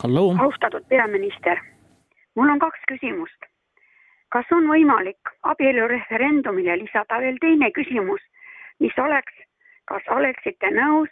halloo. 0.03 0.35
austatud 0.39 0.85
peaminister, 0.89 1.59
mul 2.35 2.49
on 2.49 2.59
kaks 2.59 2.79
küsimust. 2.91 3.49
kas 4.29 4.45
on 4.51 4.67
võimalik 4.67 5.33
abielureferendumile 5.43 6.77
lisada 6.77 7.19
veel 7.19 7.37
teine 7.41 7.71
küsimus, 7.71 8.21
mis 8.79 8.95
oleks, 8.97 9.33
kas 9.85 10.07
oleksite 10.07 10.71
nõus 10.71 11.09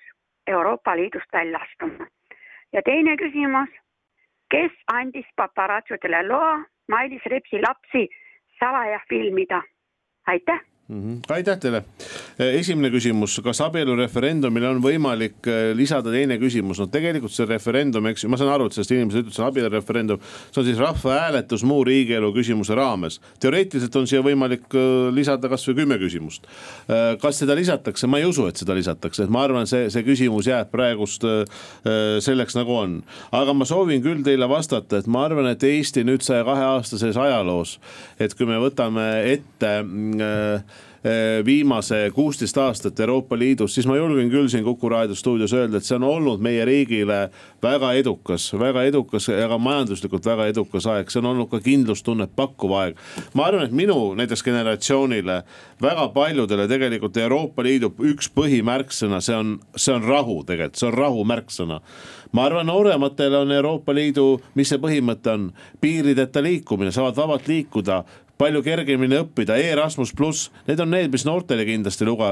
Euroopa 0.47 0.95
Liidust 0.95 1.33
välja 1.33 1.59
astuma? 1.59 2.07
ja 2.73 2.81
teine 2.81 3.17
küsimus, 3.17 3.69
kes 4.49 4.71
andis 4.87 5.27
paparatsodele 5.35 6.23
loa 6.27 6.63
Mailis 6.87 7.25
Repsi 7.25 7.61
lapsi 7.61 8.07
salaja 8.59 8.99
filmida? 9.09 9.61
aitäh 10.27 10.68
mm. 10.89 11.01
-hmm. 11.01 11.33
aitäh 11.33 11.59
teile. 11.59 11.83
esimene 12.39 12.89
küsimus, 12.89 13.39
kas 13.43 13.61
abielureferendumile 13.61 14.69
on 14.69 14.81
võimalik 14.83 15.47
äh, 15.47 15.71
lisada 15.77 16.11
teine 16.11 16.37
küsimus, 16.41 16.79
no 16.79 16.87
tegelikult 16.87 17.33
see 17.35 17.45
referendum, 17.45 18.07
eks 18.09 18.23
ju, 18.23 18.29
ma 18.29 18.37
saan 18.39 18.53
aru, 18.53 18.65
et 18.69 18.77
sellest 18.77 18.93
inimesed 18.95 19.25
ütlesid, 19.25 19.45
abielureferendum. 19.45 20.21
see 20.51 20.61
on 20.61 20.67
siis 20.67 20.79
rahvahääletus 20.81 21.63
muu 21.63 21.83
riigielu 21.83 22.31
küsimuse 22.33 22.75
raames. 22.75 23.19
teoreetiliselt 23.39 23.95
on 23.95 24.07
siia 24.07 24.23
võimalik 24.25 24.65
äh, 24.73 25.13
lisada 25.13 25.49
kasvõi 25.49 25.75
kümme 25.81 25.99
küsimust. 26.01 26.47
Äh, 26.89 27.17
kas 27.21 27.39
seda 27.43 27.55
lisatakse, 27.55 28.07
ma 28.07 28.19
ei 28.19 28.25
usu, 28.25 28.47
et 28.47 28.57
seda 28.57 28.73
lisatakse, 28.77 29.23
et 29.23 29.29
ma 29.29 29.43
arvan, 29.43 29.67
see, 29.67 29.89
see 29.89 30.03
küsimus 30.03 30.47
jääb 30.49 30.71
praegust 30.71 31.23
selleks 32.23 32.55
nagu 32.55 32.73
on. 32.73 32.91
aga 33.31 33.53
ma 33.53 33.65
soovin 33.65 34.01
küll 34.03 34.23
teile 34.23 34.47
vastata, 34.49 34.97
et 34.97 35.07
ma 35.07 35.25
arvan, 35.25 35.47
et 35.51 35.63
Eesti 35.63 36.03
nüüd 36.03 36.23
saja 36.23 36.43
kahe 36.43 36.63
aastases 36.63 37.17
ajaloos, 37.17 37.79
et 38.19 38.33
kui 38.33 38.45
me 38.45 38.57
võtame 38.61 39.05
ette 39.33 39.71
äh, 39.83 40.39
Eh, 40.39 40.61
viimase 41.45 42.11
kuusteist 42.13 42.57
aastat 42.57 42.99
Euroopa 42.99 43.37
Liidus, 43.39 43.73
siis 43.75 43.87
ma 43.87 43.95
julgen 43.95 44.27
küll 44.31 44.49
siin 44.51 44.65
Kuku 44.65 44.89
raadio 44.89 45.15
stuudios 45.15 45.53
öelda, 45.55 45.79
et 45.79 45.87
see 45.87 45.95
on 45.95 46.03
olnud 46.03 46.43
meie 46.43 46.65
riigile 46.67 47.29
väga 47.63 47.93
edukas, 47.95 48.49
väga 48.59 48.83
edukas 48.89 49.29
ja 49.31 49.47
ka 49.47 49.57
majanduslikult 49.57 50.27
väga 50.27 50.49
edukas 50.51 50.89
aeg, 50.91 51.11
see 51.11 51.21
on 51.21 51.31
olnud 51.31 51.49
ka 51.51 51.61
kindlustunnet 51.63 52.35
pakkuv 52.35 52.75
aeg. 52.81 52.99
ma 53.33 53.47
arvan, 53.47 53.65
et 53.69 53.75
minu 53.75 54.13
näiteks 54.19 54.43
generatsioonile, 54.43 55.41
väga 55.81 56.07
paljudele 56.15 56.67
tegelikult 56.67 57.17
Euroopa 57.17 57.63
Liidu 57.63 57.93
üks 58.11 58.27
põhimärksõna, 58.35 59.21
see 59.23 59.35
on, 59.39 59.59
see 59.75 59.95
on 59.95 60.03
rahu 60.03 60.41
tegelikult, 60.43 60.83
see 60.83 60.91
on 60.91 60.97
rahu 60.99 61.23
märksõna 61.23 61.79
ma 62.31 62.45
arvan, 62.45 62.67
noorematele 62.67 63.37
on 63.37 63.51
Euroopa 63.51 63.93
Liidu, 63.95 64.39
mis 64.55 64.69
see 64.69 64.81
põhimõte 64.81 65.31
on, 65.33 65.49
piirideta 65.81 66.43
liikumine, 66.45 66.91
saavad 66.93 67.17
vabalt 67.17 67.47
liikuda, 67.49 68.03
palju 68.39 68.61
kergemini 68.63 69.17
õppida 69.19 69.57
e, 69.59 69.65
Erasmus 69.73 70.13
pluss, 70.15 70.47
need 70.67 70.79
on 70.79 70.93
need, 70.93 71.09
mis 71.11 71.25
noortele 71.27 71.65
kindlasti 71.67 72.05
luga, 72.07 72.29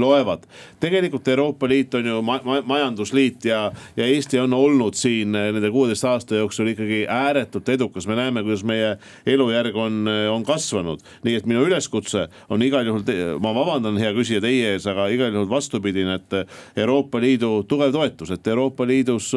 loevad. 0.00 0.46
tegelikult 0.80 1.28
Euroopa 1.28 1.68
Liit 1.68 1.94
on 1.98 2.08
ju 2.08 2.20
ma, 2.24 2.38
ma, 2.46 2.60
majandusliit 2.64 3.44
ja, 3.50 3.66
ja 3.96 4.06
Eesti 4.08 4.40
on 4.40 4.54
olnud 4.56 4.96
siin 4.96 5.34
nende 5.34 5.68
kuueteist 5.72 6.06
aasta 6.08 6.38
jooksul 6.38 6.70
ikkagi 6.72 7.02
ääretult 7.10 7.68
edukas, 7.74 8.06
me 8.08 8.16
näeme, 8.16 8.40
kuidas 8.46 8.64
meie 8.64 8.94
elujärg 9.28 9.76
on, 9.76 10.08
on 10.32 10.46
kasvanud. 10.48 11.04
nii 11.24 11.36
et 11.36 11.48
minu 11.50 11.66
üleskutse 11.68 12.24
on 12.48 12.64
igal 12.64 12.88
juhul, 12.88 13.04
ma 13.44 13.52
vabandan, 13.56 14.00
hea 14.00 14.14
küsija, 14.16 14.40
teie 14.44 14.72
ees, 14.72 14.88
aga 14.88 15.10
igal 15.12 15.34
juhul 15.34 15.50
vastupidine, 15.50 16.16
et 16.22 16.80
Euroopa 16.80 17.20
Liidu 17.20 17.66
tugev 17.68 17.92
toetus, 17.92 18.32
et 18.32 18.48
Euroopa 18.48 18.88
Liidus 18.88 19.34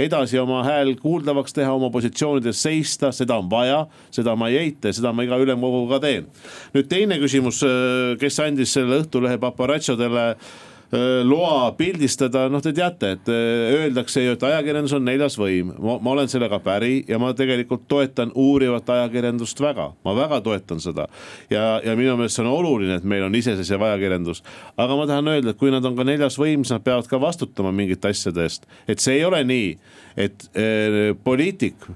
edasi 0.00 0.40
oma 0.40 0.62
hääl 0.64 0.94
kuuldavaks 1.02 1.52
teha, 1.52 1.76
oma 1.76 1.92
positsioonides 1.92 2.64
seista, 2.64 3.12
seda 3.12 3.36
on 3.42 3.52
vaja, 3.52 3.84
seda 4.14 4.36
ma 4.40 4.48
ei 4.48 4.62
eita 4.64 4.88
ja 4.88 4.96
seda 4.96 5.12
ma 5.12 5.26
iga 5.26 5.33
iga 5.34 5.44
ülemkoguga 5.44 6.00
teen. 6.00 6.28
nüüd 6.74 6.88
teine 6.90 7.18
küsimus, 7.22 7.62
äh, 7.66 8.14
kes 8.20 8.38
andis 8.40 8.74
selle 8.74 9.02
Õhtulehe 9.02 9.38
paparatšodele 9.42 10.24
äh, 10.30 11.22
loa 11.26 11.72
pildistada, 11.78 12.46
noh, 12.52 12.62
te 12.62 12.72
teate, 12.76 13.14
et 13.16 13.30
äh, 13.32 13.74
öeldakse 13.80 14.22
ju, 14.22 14.34
et 14.36 14.46
ajakirjandus 14.46 14.94
on 14.96 15.04
neljas 15.04 15.38
võim. 15.38 15.72
ma 15.80 16.10
olen 16.12 16.28
sellega 16.30 16.60
päri 16.62 17.04
ja 17.08 17.18
ma 17.18 17.32
tegelikult 17.34 17.86
toetan 17.88 18.32
uurivat 18.34 18.88
ajakirjandust 18.96 19.60
väga, 19.60 19.90
ma 20.04 20.14
väga 20.16 20.40
toetan 20.44 20.80
seda. 20.80 21.08
ja, 21.50 21.80
ja 21.84 21.96
minu 21.96 22.16
meelest 22.16 22.38
see 22.38 22.44
on 22.44 22.52
oluline, 22.52 23.00
et 23.00 23.04
meil 23.04 23.26
on 23.26 23.34
iseseisev 23.34 23.82
ajakirjandus. 23.82 24.44
aga 24.76 24.96
ma 24.96 25.08
tahan 25.10 25.34
öelda, 25.34 25.50
et 25.50 25.60
kui 25.60 25.74
nad 25.74 25.84
on 25.84 25.96
ka 25.96 26.06
neljas 26.06 26.38
võim, 26.38 26.64
siis 26.64 26.76
nad 26.76 26.86
peavad 26.86 27.10
ka 27.10 27.20
vastutama 27.20 27.72
mingite 27.72 28.08
asjade 28.08 28.46
eest. 28.46 28.68
et 28.88 29.00
see 29.02 29.18
ei 29.18 29.24
ole 29.24 29.42
nii, 29.44 29.76
et 30.16 30.48
äh, 30.54 31.12
poliitik 31.24 31.90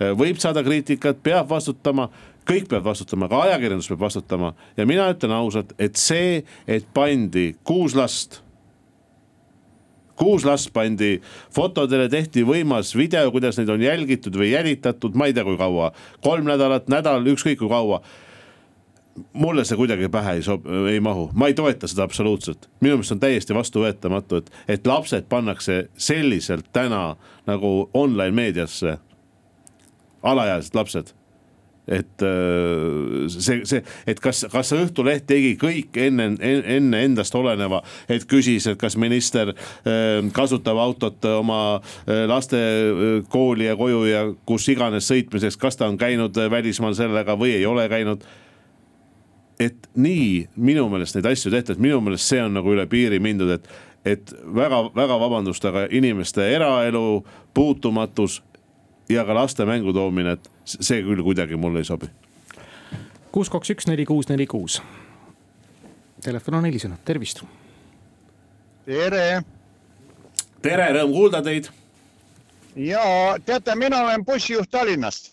võib 0.00 0.38
saada 0.40 0.62
kriitikat, 0.64 1.18
peab 1.22 1.50
vastutama 1.50 2.08
kõik 2.48 2.68
peavad 2.68 2.90
vastutama, 2.90 3.28
ka 3.30 3.42
ajakirjandus 3.48 3.88
peab 3.90 4.04
vastutama 4.06 4.54
ja 4.76 4.86
mina 4.88 5.08
ütlen 5.12 5.34
ausalt, 5.36 5.74
et 5.78 5.98
see, 6.00 6.40
et 6.68 6.86
pandi 6.94 7.52
kuus 7.64 7.96
last 7.98 8.40
kuus 10.20 10.44
last 10.44 10.68
pandi 10.76 11.14
fotodele, 11.54 12.08
tehti 12.12 12.44
võimas 12.44 12.92
video, 12.96 13.30
kuidas 13.32 13.56
neid 13.58 13.70
on 13.72 13.80
jälgitud 13.80 14.36
või 14.36 14.50
jälitatud, 14.52 15.16
ma 15.16 15.30
ei 15.30 15.36
tea, 15.36 15.46
kui 15.46 15.56
kaua, 15.60 15.94
kolm 16.24 16.48
nädalat, 16.48 16.90
nädal, 16.92 17.24
ükskõik 17.32 17.62
kui 17.62 17.70
kaua. 17.72 18.02
mulle 19.32 19.64
see 19.64 19.76
kuidagi 19.76 20.08
pähe 20.08 20.36
ei 20.38 20.42
sob-, 20.44 20.68
ei 20.88 21.00
mahu, 21.00 21.30
ma 21.34 21.48
ei 21.48 21.54
toeta 21.54 21.88
seda 21.88 22.04
absoluutselt. 22.04 22.68
minu 22.80 22.98
meelest 22.98 23.12
on 23.16 23.20
täiesti 23.20 23.54
vastuvõetamatu, 23.54 24.36
et, 24.36 24.50
et 24.68 24.86
lapsed 24.86 25.24
pannakse 25.28 25.88
selliselt 25.96 26.68
täna 26.72 27.16
nagu 27.46 27.90
online 27.94 28.36
meediasse. 28.36 28.98
alaealised 30.22 30.74
lapsed 30.74 31.19
et 31.88 32.22
äh, 32.22 33.28
see, 33.28 33.64
see, 33.64 33.80
et 34.06 34.20
kas, 34.22 34.44
kas 34.52 34.72
Õhtuleht 34.76 35.26
tegi 35.28 35.54
kõik 35.60 35.96
enne, 35.98 36.30
enne 36.40 37.00
endast 37.06 37.34
oleneva, 37.34 37.80
et 38.10 38.26
küsis, 38.30 38.68
et 38.70 38.78
kas 38.80 38.96
minister 39.00 39.52
äh, 39.54 40.20
kasutab 40.36 40.78
autot 40.80 41.24
oma 41.32 41.62
äh, 41.80 42.26
laste 42.30 42.60
kooli 43.32 43.66
ja 43.66 43.78
koju 43.80 44.04
ja 44.08 44.26
kus 44.46 44.68
iganes 44.70 45.08
sõitmiseks, 45.10 45.58
kas 45.60 45.80
ta 45.80 45.88
on 45.90 45.98
käinud 46.00 46.36
välismaal 46.52 46.94
sellega 46.98 47.36
või 47.40 47.56
ei 47.58 47.66
ole 47.66 47.88
käinud? 47.90 48.26
Et 49.60 49.90
nii 49.92 50.46
minu 50.56 50.86
meelest 50.88 51.18
neid 51.18 51.26
asju 51.28 51.50
tehti, 51.52 51.74
et 51.74 51.82
minu 51.82 51.98
meelest 52.00 52.30
see 52.30 52.40
on 52.40 52.54
nagu 52.56 52.70
üle 52.72 52.86
piiri 52.88 53.18
mindud, 53.20 53.50
et, 53.58 53.66
et 54.08 54.30
väga-väga 54.56 55.18
vabandust, 55.20 55.66
aga 55.68 55.84
inimeste 55.92 56.46
eraelu 56.54 57.20
puutumatus 57.54 58.38
ja 59.10 59.24
ka 59.24 59.34
laste 59.34 59.66
mängu 59.66 59.92
toomine, 59.92 60.36
et 60.36 60.50
see 60.64 61.02
küll 61.02 61.22
kuidagi 61.26 61.56
mulle 61.56 61.82
ei 61.82 61.88
sobi. 61.88 62.10
kuus, 63.32 63.50
kaks, 63.50 63.70
üks, 63.74 63.86
neli, 63.86 64.04
kuus, 64.06 64.28
neli, 64.28 64.46
kuus. 64.46 64.80
Telefon 66.24 66.54
on 66.54 66.64
helisenud, 66.64 66.98
tervist. 67.04 67.42
tere. 68.86 69.42
tere, 70.62 70.92
rõõm 70.98 71.12
kuulda 71.16 71.42
teid. 71.42 71.70
ja 72.76 73.02
teate, 73.44 73.74
mina 73.74 74.04
olen 74.04 74.24
bussijuht 74.24 74.70
Tallinnast. 74.70 75.32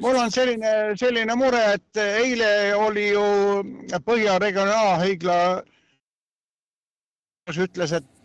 mul 0.00 0.16
on 0.16 0.30
selline, 0.30 0.96
selline 0.96 1.34
mure, 1.34 1.64
et 1.74 1.96
eile 1.96 2.74
oli 2.74 3.10
ju 3.10 3.26
Põhja 4.04 4.38
Regionaalhaigla 4.38 5.62
ütles, 7.50 7.92
et. 7.92 8.19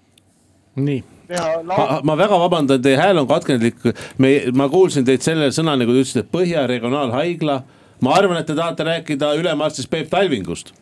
Nii 0.76 1.04
ma, 1.64 2.00
ma 2.04 2.16
väga 2.18 2.38
vabandan, 2.40 2.82
teie 2.82 2.98
hääl 3.00 3.20
on 3.22 3.28
katkendlik. 3.28 3.76
me, 4.18 4.32
ma 4.54 4.70
kuulsin 4.70 5.06
teid 5.06 5.24
selle 5.26 5.50
sõnani, 5.54 5.88
kui 5.88 5.98
te 5.98 6.06
ütlesite 6.06 6.26
Põhja 6.32 6.66
Regionaalhaigla. 6.70 7.62
ma 8.02 8.16
arvan, 8.16 8.38
et 8.38 8.48
te 8.48 8.56
tahate 8.56 8.84
rääkida 8.84 9.36
ülemarstist 9.40 9.90
Peep 9.90 10.10
Talvingust. 10.10 10.74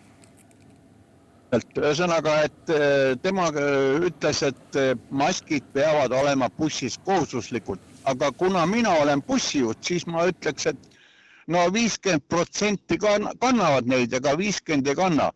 ühesõnaga, 1.54 2.40
et 2.44 2.70
äh, 2.74 3.14
tema 3.22 3.48
äh, 3.54 4.08
ütles, 4.10 4.42
et 4.44 4.76
äh, 4.76 4.96
maskid 5.12 5.64
peavad 5.74 6.12
olema 6.12 6.50
bussis 6.50 6.98
kohustuslikud, 7.06 7.80
aga 8.06 8.32
kuna 8.32 8.66
mina 8.66 8.90
olen 9.04 9.22
bussijuht, 9.22 9.78
siis 9.82 10.08
ma 10.08 10.26
ütleks, 10.26 10.66
et 10.66 10.78
no 11.48 11.68
viiskümmend 11.74 12.26
protsenti 12.28 12.98
kannavad 12.98 13.86
neid, 13.86 14.14
aga 14.18 14.34
viiskümmend 14.38 14.88
ei 14.88 14.96
kanna 14.98 15.30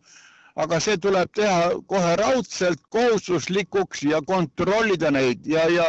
aga 0.58 0.80
see 0.82 0.96
tuleb 0.98 1.30
teha 1.38 1.58
kohe 1.90 2.14
raudselt 2.18 2.80
kohustuslikuks 2.94 4.02
ja 4.10 4.20
kontrollida 4.26 5.10
neid. 5.14 5.46
Ja, 5.46 5.68
ja 5.70 5.86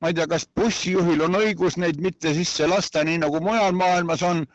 ma 0.00 0.08
ei 0.08 0.16
tea, 0.16 0.26
kas 0.30 0.46
bussijuhil 0.56 1.26
on 1.26 1.36
õigus 1.36 1.76
neid 1.76 2.00
mitte 2.00 2.32
sisse 2.36 2.66
lasta, 2.70 3.04
nii 3.04 3.20
nagu 3.24 3.42
mujal 3.44 3.76
maailmas 3.76 4.24
on. 4.24 4.46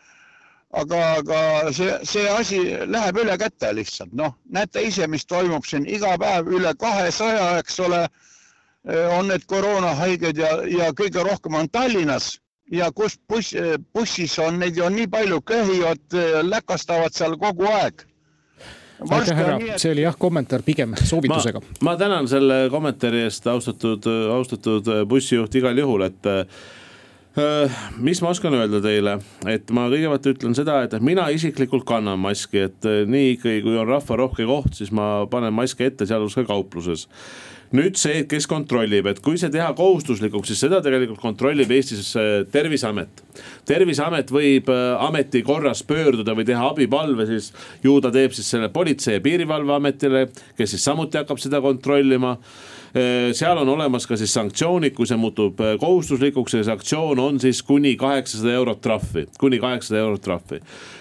aga, 0.74 1.00
aga 1.20 1.40
see, 1.78 1.92
see 2.10 2.30
asi 2.34 2.60
läheb 2.90 3.18
üle 3.22 3.36
käte 3.38 3.70
lihtsalt, 3.78 4.14
noh, 4.18 4.32
näete 4.50 4.82
ise, 4.82 5.06
mis 5.08 5.26
toimub 5.30 5.68
siin. 5.70 5.84
Iga 5.86 6.16
päev 6.18 6.50
üle 6.50 6.72
kahesaja, 6.82 7.60
eks 7.62 7.78
ole. 7.80 8.08
on 9.18 9.30
need 9.30 9.46
koroonahaiged 9.48 10.38
ja, 10.42 10.50
ja 10.68 10.90
kõige 10.98 11.22
rohkem 11.24 11.56
on 11.56 11.70
Tallinnas. 11.70 12.40
Ja 12.72 12.90
kus 12.92 13.20
buss, 13.30 13.54
bussis 13.94 14.34
on 14.40 14.58
neid 14.60 14.76
ju 14.76 14.90
nii 14.90 15.08
palju, 15.14 15.40
köhivad, 15.46 16.18
läkastavad 16.50 17.14
seal 17.14 17.38
kogu 17.38 17.70
aeg 17.70 18.04
aitäh, 19.10 19.36
härra, 19.38 19.58
see 19.78 19.92
oli 19.92 20.06
jah, 20.06 20.16
kommentaar 20.20 20.64
pigem 20.66 20.96
soovitusega. 21.04 21.62
ma 21.82 21.96
tänan 22.00 22.28
selle 22.28 22.68
kommentaari 22.72 23.26
eest, 23.28 23.48
austatud, 23.48 24.08
austatud 24.36 24.90
bussijuht 25.10 25.56
igal 25.56 25.78
juhul, 25.78 26.06
et 26.08 26.30
äh, 26.30 26.46
mis 27.98 28.22
ma 28.22 28.30
oskan 28.30 28.54
öelda 28.54 28.78
teile, 28.84 29.16
et 29.50 29.72
ma 29.74 29.88
kõigepealt 29.90 30.28
ütlen 30.36 30.54
seda, 30.58 30.84
et 30.86 30.94
mina 31.02 31.26
isiklikult 31.34 31.86
kannan 31.90 32.22
maski, 32.22 32.68
et 32.68 32.86
äh, 32.86 33.02
nii 33.10 33.34
ikkagi, 33.38 33.64
kui 33.66 33.80
on 33.80 33.90
rahvarohke 33.90 34.46
koht, 34.46 34.76
siis 34.78 34.94
ma 34.94 35.26
panen 35.32 35.56
maski 35.56 35.88
ette, 35.90 36.06
sealhulgas 36.10 36.38
ka 36.38 36.46
kaupluses. 36.52 37.08
Nüüd 37.74 37.98
see, 37.98 38.20
kes 38.30 38.46
kontrollib, 38.46 39.08
et 39.10 39.22
kui 39.26 39.40
see 39.42 39.50
teha 39.50 39.72
kohustuslikuks, 39.74 40.52
siis 40.52 40.60
seda 40.62 40.78
tegelikult 40.86 41.24
kontrollib 41.24 41.74
Eestis 41.74 42.12
äh, 42.22 42.44
terviseamet. 42.54 43.24
terviseamet 43.66 44.30
võib 44.30 44.70
äh, 44.70 44.84
ameti 45.02 45.42
korras 45.42 45.82
pöörduda 45.90 46.38
või 46.38 46.46
teha 46.46 46.70
abipalve, 46.70 47.26
siis 47.32 47.50
ju 47.82 47.98
ta 47.98 48.14
teeb 48.14 48.38
siis 48.38 48.54
selle 48.54 48.70
Politsei- 48.70 49.18
ja 49.18 49.26
Piirivalveametile, 49.26 50.28
kes 50.54 50.78
siis 50.78 50.86
samuti 50.86 51.18
hakkab 51.18 51.42
seda 51.42 51.66
kontrollima. 51.66 52.38
äh, 52.38 52.73
seal 53.34 53.58
on 53.58 53.70
olemas 53.74 54.06
ka 54.06 54.18
siis 54.20 54.34
sanktsioonid, 54.36 54.94
kui 54.94 55.08
see 55.10 55.18
muutub 55.18 55.58
kohustuslikuks 55.82 56.54
ja 56.54 56.64
sanktsioon 56.68 57.20
on 57.20 57.40
siis 57.42 57.64
kuni 57.66 57.96
kaheksasada 57.98 58.54
eurot 58.54 58.82
trahvi, 58.86 59.26
kuni 59.42 59.58
kaheksasada 59.60 60.04
eurot 60.04 60.22
trahvi. 60.22 60.60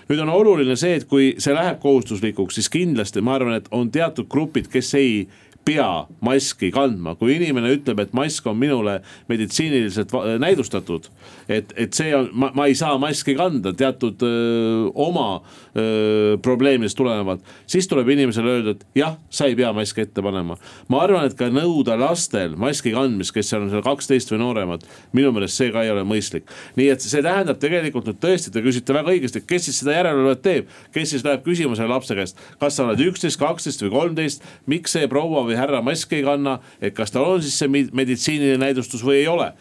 nüüd 0.09 0.23
on 0.25 0.33
oluline 0.33 0.77
see, 0.77 0.97
et 0.97 1.05
kui 1.09 1.35
see 1.39 1.55
läheb 1.55 1.81
kohustuslikuks, 1.85 2.57
siis 2.57 2.73
kindlasti 2.73 3.21
ma 3.21 3.37
arvan, 3.37 3.61
et 3.61 3.69
on 3.71 3.91
teatud 3.93 4.29
grupid, 4.29 4.71
kes 4.73 4.95
ei 4.97 5.27
pea 5.65 6.07
maski 6.25 6.71
kandma, 6.75 7.15
kui 7.19 7.37
inimene 7.37 7.71
ütleb, 7.77 8.01
et 8.03 8.15
mask 8.17 8.47
on 8.51 8.59
minule 8.59 8.99
meditsiiniliselt 9.31 10.13
näidustatud. 10.43 11.09
et, 11.49 11.73
et 11.77 11.95
see 11.95 12.13
on, 12.17 12.29
ma, 12.33 12.51
ma 12.55 12.67
ei 12.71 12.75
saa 12.79 12.97
maski 13.01 13.35
kanda 13.39 13.73
teatud 13.77 14.23
öö, 14.23 14.91
oma 14.95 15.43
öö, 15.77 16.37
probleemidest 16.43 16.97
tulenevalt. 16.97 17.43
siis 17.67 17.89
tuleb 17.89 18.09
inimesele 18.09 18.51
öelda, 18.51 18.71
et 18.77 18.87
jah, 18.95 19.17
sa 19.31 19.47
ei 19.47 19.57
pea 19.59 19.73
maski 19.73 20.05
ette 20.05 20.23
panema. 20.23 20.57
ma 20.89 21.03
arvan, 21.03 21.27
et 21.27 21.37
ka 21.39 21.51
nõuda 21.53 21.97
lastel 22.01 22.57
maski 22.57 22.95
kandmist, 22.95 23.35
kes 23.35 23.53
on 23.59 23.71
seal 23.71 23.85
kaksteist 23.87 24.33
või 24.35 24.43
nooremad. 24.43 24.87
minu 25.13 25.33
meelest 25.33 25.61
see 25.61 25.71
ka 25.73 25.85
ei 25.87 25.93
ole 25.95 26.05
mõistlik. 26.09 26.49
nii 26.77 26.91
et 26.95 27.05
see 27.05 27.23
tähendab 27.23 27.61
tegelikult 27.63 28.11
nüüd 28.11 28.21
tõesti, 28.23 28.53
te 28.53 28.65
küsite 28.65 28.95
väga 28.95 29.15
õigesti, 29.15 29.45
kes 29.47 29.69
siis 29.69 29.83
seda 29.83 29.97
järelevalvet 29.99 30.43
teeb. 30.43 30.71
kes 30.93 31.15
siis 31.15 31.25
läheb 31.27 31.45
küsima 31.47 31.77
selle 31.79 31.93
lapse 31.95 32.17
käest, 32.19 32.39
kas 32.61 32.77
sa 32.77 32.87
oled 32.87 33.01
üksteist, 33.07 33.39
kaksteist 33.41 33.83
või 33.87 33.95
kolmteist, 33.99 34.47
miks 34.67 34.95
see 34.97 35.09
proua 35.11 35.45
või 35.47 35.52
või 35.53 35.61
härra 35.61 35.83
maski 35.85 36.21
ei 36.21 36.27
kanna, 36.27 36.59
et 36.81 36.97
kas 36.97 37.13
tal 37.13 37.29
on 37.29 37.43
siis 37.45 37.59
see 37.61 37.71
meditsiiniline 37.71 38.61
näidustus 38.63 39.05
või 39.05 39.23
ei 39.23 39.29
ole. 39.29 39.53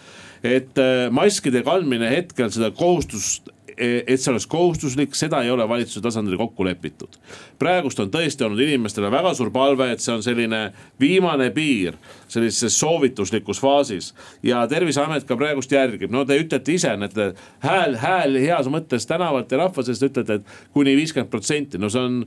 et 0.41 0.77
äh, 0.81 1.11
maskide 1.13 1.61
kandmine 1.61 2.07
hetkel 2.09 2.49
seda 2.49 2.71
kohustust 2.73 3.51
e, 3.77 4.01
et 4.07 4.21
see 4.21 4.31
oleks 4.31 4.47
kohustuslik, 4.49 5.13
seda 5.13 5.43
ei 5.45 5.51
ole 5.53 5.67
valitsuse 5.69 6.01
tasandil 6.01 6.39
kokku 6.39 6.65
lepitud. 6.65 7.19
praegust 7.59 7.99
on 8.01 8.09
tõesti 8.09 8.45
olnud 8.47 8.59
inimestele 8.63 9.11
väga 9.13 9.35
suur 9.37 9.51
palve, 9.53 9.91
et 9.91 10.01
see 10.01 10.15
on 10.15 10.23
selline 10.25 10.61
viimane 10.99 11.51
piir 11.53 11.99
sellises 12.27 12.79
soovituslikus 12.79 13.61
faasis. 13.61 14.13
ja 14.43 14.63
terviseamet 14.67 15.27
ka 15.29 15.37
praegust 15.37 15.71
järgib, 15.71 16.09
no 16.11 16.25
te 16.25 16.39
ütlete 16.41 16.73
ise, 16.73 16.95
näete 16.97 17.33
hääl, 17.61 17.99
hääl 18.01 18.39
heas 18.41 18.71
mõttes 18.71 19.05
tänavalt 19.05 19.51
ja 19.51 19.61
rahva 19.61 19.85
seest 19.85 20.09
ütlete, 20.09 20.41
et 20.41 20.73
kuni 20.73 20.95
viiskümmend 20.97 21.29
protsenti, 21.29 21.77
no 21.77 21.89
see 21.89 22.01
on, 22.01 22.23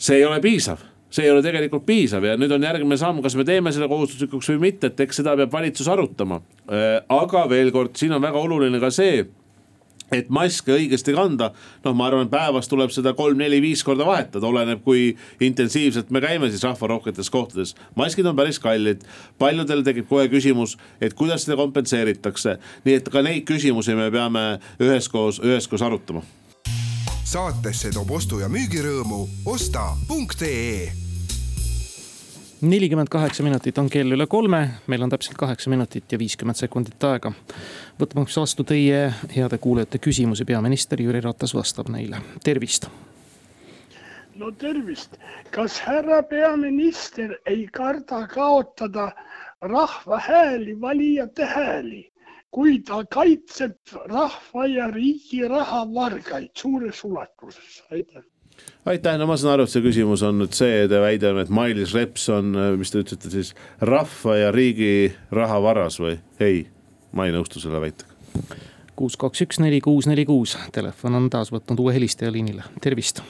see 0.00 0.22
ei 0.22 0.24
ole 0.24 0.40
piisav 0.40 0.89
see 1.10 1.26
ei 1.26 1.32
ole 1.34 1.42
tegelikult 1.42 1.84
piisav 1.88 2.24
ja 2.24 2.36
nüüd 2.38 2.52
on 2.54 2.64
järgmine 2.64 2.98
samm, 3.00 3.20
kas 3.24 3.36
me 3.38 3.44
teeme 3.48 3.72
selle 3.74 3.90
kohustuslikuks 3.90 4.52
või 4.54 4.64
mitte, 4.68 4.90
et 4.90 5.04
eks 5.06 5.22
seda 5.22 5.36
peab 5.38 5.52
valitsus 5.52 5.90
arutama. 5.90 6.40
Äh, 6.70 7.02
aga 7.10 7.44
veel 7.50 7.74
kord, 7.74 7.96
siin 7.98 8.14
on 8.16 8.22
väga 8.22 8.40
oluline 8.40 8.80
ka 8.82 8.92
see 8.94 9.26
et 10.14 10.30
maske 10.32 10.74
õigesti 10.74 11.14
kanda, 11.14 11.50
noh, 11.84 11.94
ma 11.96 12.08
arvan, 12.08 12.30
päevas 12.32 12.68
tuleb 12.70 12.90
seda 12.94 13.12
kolm-neli-viis 13.18 13.84
korda 13.86 14.06
vahetada, 14.08 14.42
oleneb, 14.46 14.82
kui 14.82 15.12
intensiivselt 15.46 16.10
me 16.10 16.22
käime 16.24 16.50
siis 16.50 16.64
rahvarohketes 16.66 17.30
kohtades. 17.30 17.76
maskid 17.94 18.26
on 18.26 18.36
päris 18.36 18.58
kallid, 18.58 19.06
paljudel 19.38 19.84
tekib 19.86 20.08
kohe 20.10 20.26
küsimus, 20.32 20.76
et 21.00 21.14
kuidas 21.14 21.46
seda 21.46 21.56
kompenseeritakse. 21.60 22.58
nii 22.84 22.98
et 22.98 23.08
ka 23.08 23.22
neid 23.22 23.46
küsimusi 23.46 23.94
me 23.94 24.10
peame 24.10 24.60
üheskoos, 24.82 25.40
üheskoos 25.46 25.82
arutama 25.82 26.26
saatesse 27.30 27.92
toob 27.94 28.10
ostu- 28.10 28.40
ja 28.40 28.48
müügirõõmu 28.50 29.20
osta.ee 29.46 30.90
nelikümmend 32.60 33.08
kaheksa 33.08 33.44
minutit 33.46 33.78
on 33.78 33.88
kell 33.88 34.16
üle 34.16 34.26
kolme, 34.26 34.60
meil 34.86 35.02
on 35.02 35.12
täpselt 35.12 35.38
kaheksa 35.38 35.70
minutit 35.70 36.12
ja 36.12 36.18
viiskümmend 36.18 36.58
sekundit 36.58 37.04
aega. 37.04 37.32
võtmaks 38.00 38.36
vastu 38.36 38.64
teie 38.64 39.12
heade 39.36 39.58
kuulajate 39.58 39.98
küsimusi, 39.98 40.44
peaminister 40.44 41.00
Jüri 41.00 41.20
Ratas 41.20 41.54
vastab 41.54 41.88
neile, 41.88 42.18
tervist. 42.44 42.88
no 44.34 44.50
tervist, 44.50 45.16
kas 45.50 45.80
härra 45.86 46.22
peaminister 46.22 47.38
ei 47.46 47.68
karda 47.72 48.26
kaotada 48.26 49.12
rahva 49.62 50.18
hääli, 50.18 50.80
valijate 50.80 51.46
hääli? 51.46 52.09
Kui 52.50 52.80
ta 52.86 53.04
kaitseb 53.06 53.94
rahva 54.10 54.66
ja 54.66 54.90
riigi 54.90 55.44
rahavargaid 55.48 56.50
suures 56.58 57.04
ulatuses, 57.06 57.82
aitäh 57.90 58.24
aitäh, 58.84 59.18
no 59.18 59.26
ma 59.30 59.36
saan 59.38 59.54
aru, 59.54 59.66
et 59.66 59.72
see 59.72 59.84
küsimus 59.84 60.24
on 60.26 60.40
nüüd 60.42 60.56
see, 60.56 60.84
te 60.90 61.00
väide 61.02 61.30
on, 61.30 61.40
et 61.42 61.52
Mailis 61.54 61.94
Reps 61.96 62.26
on, 62.34 62.52
mis 62.80 62.92
te 62.92 63.02
ütlete 63.04 63.32
siis, 63.32 63.54
rahva 63.86 64.36
ja 64.36 64.50
riigi 64.54 65.12
rahavaras 65.34 66.00
või? 66.02 66.16
ei, 66.42 66.64
ma 67.16 67.28
ei 67.28 67.34
nõustu 67.34 67.62
selle 67.62 67.80
väitega. 67.82 68.58
kuus, 68.98 69.16
kaks, 69.20 69.44
üks, 69.46 69.60
neli, 69.62 69.80
kuus, 69.84 70.08
neli, 70.10 70.26
kuus, 70.28 70.56
telefon 70.74 71.18
on 71.20 71.30
taas 71.32 71.52
võtnud 71.54 71.84
uue 71.84 71.94
helistaja 71.96 72.32
liinile, 72.34 72.66
tervist. 72.82 73.22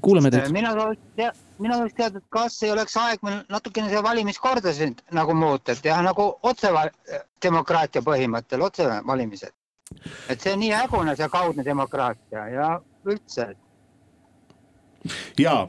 kuulame 0.00 0.30
teid. 0.34 0.50
mina 0.54 0.74
sooviks 0.76 1.14
tea-, 1.16 1.34
mina 1.58 1.76
tahaks 1.78 1.94
teada, 1.98 2.18
et 2.18 2.28
kas 2.34 2.56
ei 2.62 2.70
oleks 2.72 2.96
aeg 2.96 3.22
meil 3.26 3.38
natukene 3.52 3.90
see 3.92 4.02
valimiskordasid 4.02 5.02
nagu 5.18 5.34
muuta, 5.34 5.72
et 5.72 5.82
teha 5.82 6.00
nagu 6.06 6.28
otsedemokraatia 6.50 8.02
põhimõttel 8.06 8.62
otsevalimised. 8.68 9.54
et 10.28 10.40
see 10.40 10.52
on 10.52 10.60
nii 10.60 10.72
hägune, 10.76 11.16
see 11.16 11.28
kaudne 11.32 11.64
demokraatia 11.64 12.44
ja 12.52 12.68
üldse, 13.08 13.50
et 13.52 13.58
ja 15.38 15.68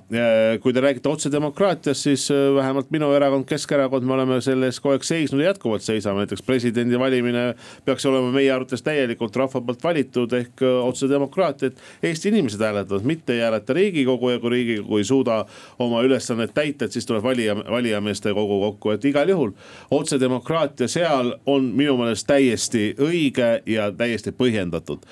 kui 0.61 0.73
te 0.73 0.81
räägite 0.81 1.09
otsedemokraatiast, 1.09 2.01
siis 2.01 2.31
äh, 2.31 2.49
vähemalt 2.55 2.89
minu 2.91 3.11
erakond, 3.13 3.45
Keskerakond, 3.49 4.05
me 4.05 4.13
oleme 4.13 4.39
selle 4.41 4.69
eest 4.69 4.81
kogu 4.81 4.95
aeg 4.95 5.05
seisnud 5.05 5.43
ja 5.43 5.51
jätkuvalt 5.51 5.85
seisame, 5.85 6.23
näiteks 6.23 6.43
presidendi 6.45 6.99
valimine 6.99 7.43
peaks 7.85 8.05
olema 8.09 8.31
meie 8.33 8.51
arvates 8.53 8.83
täielikult 8.85 9.35
rahva 9.37 9.61
poolt 9.61 9.83
valitud 9.83 10.33
ehk 10.39 10.63
äh, 10.65 10.77
otsedemokraatia, 10.89 11.69
et 11.69 12.09
Eesti 12.09 12.33
inimesed 12.33 12.61
hääletavad, 12.63 13.05
mitte 13.07 13.35
ei 13.37 13.43
hääleta 13.45 13.73
riigikogu 13.77 14.33
ja 14.33 14.39
kui 14.39 14.53
riigikogu 14.55 14.97
ei 14.97 15.07
suuda 15.07 15.43
oma 15.79 16.01
ülesannet 16.05 16.53
täita, 16.53 16.85
et 16.85 16.97
siis 16.97 17.05
tuleb 17.05 17.23
valija, 17.23 17.55
valijameeste 17.69 18.33
kogu 18.33 18.59
kokku, 18.65 18.95
et 18.95 19.05
igal 19.05 19.29
juhul 19.29 19.53
otsedemokraatia 19.91 20.89
seal 20.89 21.35
on 21.45 21.69
minu 21.75 21.97
meelest 22.01 22.27
täiesti 22.27 22.89
õige 22.97 23.59
ja 23.69 23.91
täiesti 23.91 24.33
põhjendatud 24.35 25.05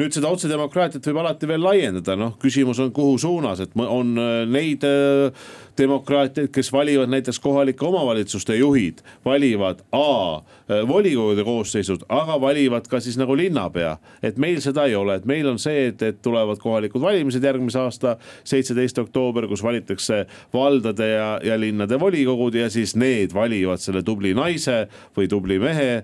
nüüd 0.00 0.14
seda 0.14 0.30
otsedemokraatiat 0.34 1.04
võib 1.06 1.20
alati 1.22 1.46
veel 1.46 1.62
laiendada, 1.62 2.16
noh 2.18 2.34
küsimus 2.42 2.80
on, 2.82 2.90
kuhu 2.94 3.14
suunas, 3.22 3.60
et 3.62 3.76
on 3.78 4.10
äh, 4.18 4.32
neid 4.50 4.82
äh, 4.88 5.44
demokraatiaid, 5.78 6.50
kes 6.54 6.72
valivad 6.74 7.12
näiteks 7.12 7.38
kohalike 7.42 7.86
omavalitsuste 7.86 8.56
juhid, 8.58 9.04
valivad 9.26 9.84
A 9.94 10.40
äh, 10.40 10.82
volikogude 10.88 11.46
koosseisud, 11.46 12.06
aga 12.10 12.40
valivad 12.42 12.90
ka 12.90 12.98
siis 13.00 13.18
nagu 13.20 13.36
linnapea. 13.38 13.96
et 14.22 14.38
meil 14.38 14.60
seda 14.64 14.88
ei 14.90 14.96
ole, 14.98 15.20
et 15.20 15.30
meil 15.30 15.46
on 15.48 15.62
see, 15.62 15.88
et, 15.92 16.02
et 16.02 16.20
tulevad 16.22 16.58
kohalikud 16.58 17.02
valimised 17.02 17.44
järgmise 17.44 17.78
aasta 17.78 18.16
seitseteist 18.42 18.98
oktoober, 18.98 19.46
kus 19.46 19.62
valitakse 19.62 20.24
valdade 20.52 21.08
ja, 21.08 21.38
ja 21.44 21.58
linnade 21.60 22.00
volikogud 22.00 22.54
ja 22.58 22.70
siis 22.70 22.96
need 22.98 23.34
valivad 23.34 23.82
selle 23.82 24.02
tubli 24.02 24.34
naise 24.34 24.88
või 25.16 25.30
tubli 25.30 25.58
mehe 25.62 26.02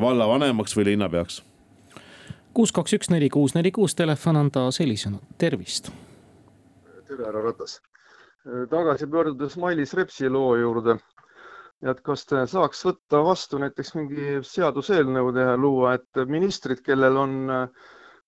vallavanemaks 0.00 0.76
või 0.76 0.92
linnapeaks 0.92 1.42
kuus, 2.58 2.72
kaks, 2.74 2.96
üks, 2.96 3.08
neli, 3.14 3.28
kuus, 3.30 3.52
neli, 3.54 3.70
kuus, 3.70 3.92
telefon 3.94 4.40
on 4.40 4.48
taas 4.50 4.80
helisenud, 4.82 5.22
tervist. 5.38 5.92
tere, 7.06 7.26
härra 7.28 7.42
Ratas. 7.44 7.76
tagasi 8.70 9.06
pöördudes 9.06 9.54
Mailis 9.62 9.94
Repsi 9.94 10.28
loo 10.28 10.56
juurde. 10.56 10.96
et 11.90 12.00
kas 12.02 12.26
te 12.26 12.42
saaks 12.50 12.80
võtta 12.88 13.20
vastu 13.22 13.60
näiteks 13.62 13.94
mingi 13.94 14.40
seaduseelnõu 14.42 15.30
teha, 15.36 15.54
luua, 15.56 15.94
et 15.94 16.22
ministrid, 16.26 16.82
kellel 16.82 17.16
on 17.16 17.36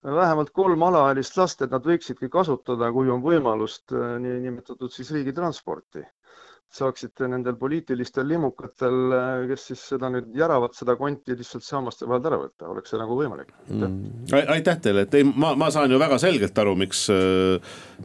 vähemalt 0.04 0.54
kolm 0.54 0.82
alaealist 0.82 1.36
last, 1.36 1.62
et 1.62 1.74
nad 1.74 1.82
võiksidki 1.82 2.30
kasutada, 2.30 2.92
kui 2.92 3.10
on 3.10 3.26
võimalust, 3.26 3.90
niinimetatud 3.90 4.94
siis 4.94 5.10
riigitransporti 5.10 6.06
saaksite 6.70 7.26
nendel 7.26 7.56
poliitilistel 7.58 8.28
limukatel, 8.30 9.14
kes 9.50 9.64
siis 9.72 9.80
seda 9.92 10.10
nüüd 10.12 10.28
järavad, 10.38 10.74
seda 10.78 10.94
konti 10.98 11.34
lihtsalt 11.34 11.64
sammaste 11.66 12.06
vahelt 12.06 12.28
ära 12.30 12.38
võtta, 12.44 12.68
oleks 12.70 12.92
see 12.92 13.00
nagu 13.00 13.16
võimalik 13.18 13.50
mm.? 13.66 14.28
aitäh 14.54 14.78
teile, 14.84 15.02
et 15.06 15.16
ei, 15.18 15.26
ma, 15.26 15.52
ma 15.58 15.70
saan 15.74 15.90
ju 15.90 15.98
väga 16.00 16.20
selgelt 16.22 16.60
aru, 16.62 16.76
miks, 16.78 17.02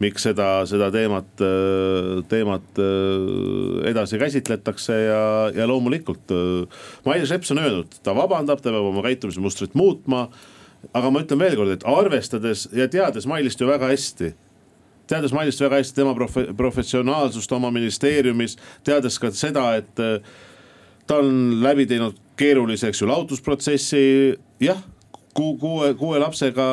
miks 0.01 0.25
seda, 0.25 0.49
seda 0.69 0.89
teemat, 0.93 1.45
teemat 2.31 2.81
edasi 3.91 4.19
käsitletakse 4.21 4.97
ja, 4.97 5.21
ja 5.53 5.67
loomulikult. 5.69 6.33
Mailis 7.05 7.33
Reps 7.35 7.53
on 7.53 7.61
öelnud, 7.61 7.99
ta 8.05 8.15
vabandab, 8.17 8.63
ta 8.63 8.73
peab 8.73 8.89
oma 8.89 9.05
käitumismustrit 9.05 9.77
muutma. 9.77 10.27
aga 10.93 11.09
ma 11.09 11.21
ütlen 11.21 11.39
veelkord, 11.41 11.69
et 11.73 11.85
arvestades 11.89 12.67
ja 12.73 12.85
teades 12.89 13.25
Mailist 13.25 13.61
ju 13.61 13.69
väga 13.69 13.89
hästi 13.89 14.33
teades 15.07 15.33
Mailis 15.35 15.61
väga 15.61 15.79
hästi 15.81 16.01
tema 16.01 16.15
profe 16.17 16.47
professionaalsust 16.57 17.51
oma 17.55 17.71
ministeeriumis, 17.73 18.57
teades 18.83 19.19
ka 19.21 19.31
seda, 19.35 19.69
et 19.79 20.03
äh, 20.03 20.19
ta 21.07 21.21
on 21.21 21.61
läbi 21.63 21.87
teinud 21.89 22.19
keerulise, 22.39 22.89
eks 22.89 23.01
ju, 23.01 23.09
lahutusprotsessi. 23.09 24.05
jah, 24.63 24.79
kuue, 25.35 25.93
kuue 25.99 26.19
lapsega 26.19 26.65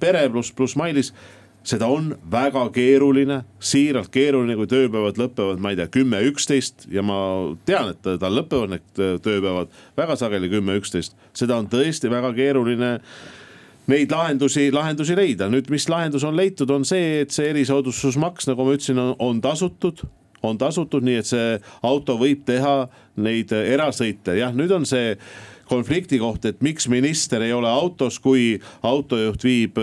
pere 0.00 0.26
pluss, 0.30 0.52
pluss 0.52 0.76
Mailis 0.76 1.12
seda 1.66 1.86
on 1.90 2.12
väga 2.30 2.64
keeruline, 2.74 3.42
siiralt 3.62 4.10
keeruline, 4.14 4.56
kui 4.58 4.68
tööpäevad 4.70 5.18
lõpevad, 5.20 5.60
ma 5.62 5.72
ei 5.72 5.78
tea, 5.78 5.88
kümme, 5.94 6.22
üksteist 6.30 6.88
ja 6.92 7.04
ma 7.06 7.18
tean, 7.68 7.92
et 7.92 8.02
tal 8.02 8.34
lõpevad 8.34 8.74
need 8.74 9.02
tööpäevad 9.24 9.70
väga 9.98 10.18
sageli 10.18 10.50
kümme, 10.52 10.76
üksteist. 10.80 11.14
seda 11.38 11.60
on 11.60 11.70
tõesti 11.70 12.10
väga 12.10 12.32
keeruline 12.36 12.96
neid 13.90 14.12
lahendusi, 14.12 14.70
lahendusi 14.74 15.16
leida. 15.18 15.48
nüüd, 15.50 15.70
mis 15.70 15.88
lahendus 15.90 16.24
on 16.24 16.36
leitud, 16.36 16.70
on 16.70 16.84
see, 16.86 17.22
et 17.24 17.34
see 17.34 17.50
erisoodustusmaks, 17.50 18.50
nagu 18.50 18.66
ma 18.66 18.76
ütlesin, 18.76 19.00
on 19.18 19.40
tasutud 19.42 20.04
on 20.42 20.58
tasutud, 20.58 21.04
nii 21.06 21.20
et 21.20 21.28
see 21.28 21.58
auto 21.86 22.16
võib 22.18 22.40
teha 22.46 22.88
neid 23.22 23.52
erasõite, 23.54 24.34
jah, 24.40 24.54
nüüd 24.54 24.72
on 24.74 24.86
see 24.88 25.14
konflikti 25.72 26.20
koht, 26.20 26.44
et 26.48 26.60
miks 26.64 26.88
minister 26.92 27.42
ei 27.44 27.52
ole 27.56 27.70
autos, 27.70 28.18
kui 28.22 28.58
autojuht 28.86 29.44
viib, 29.46 29.80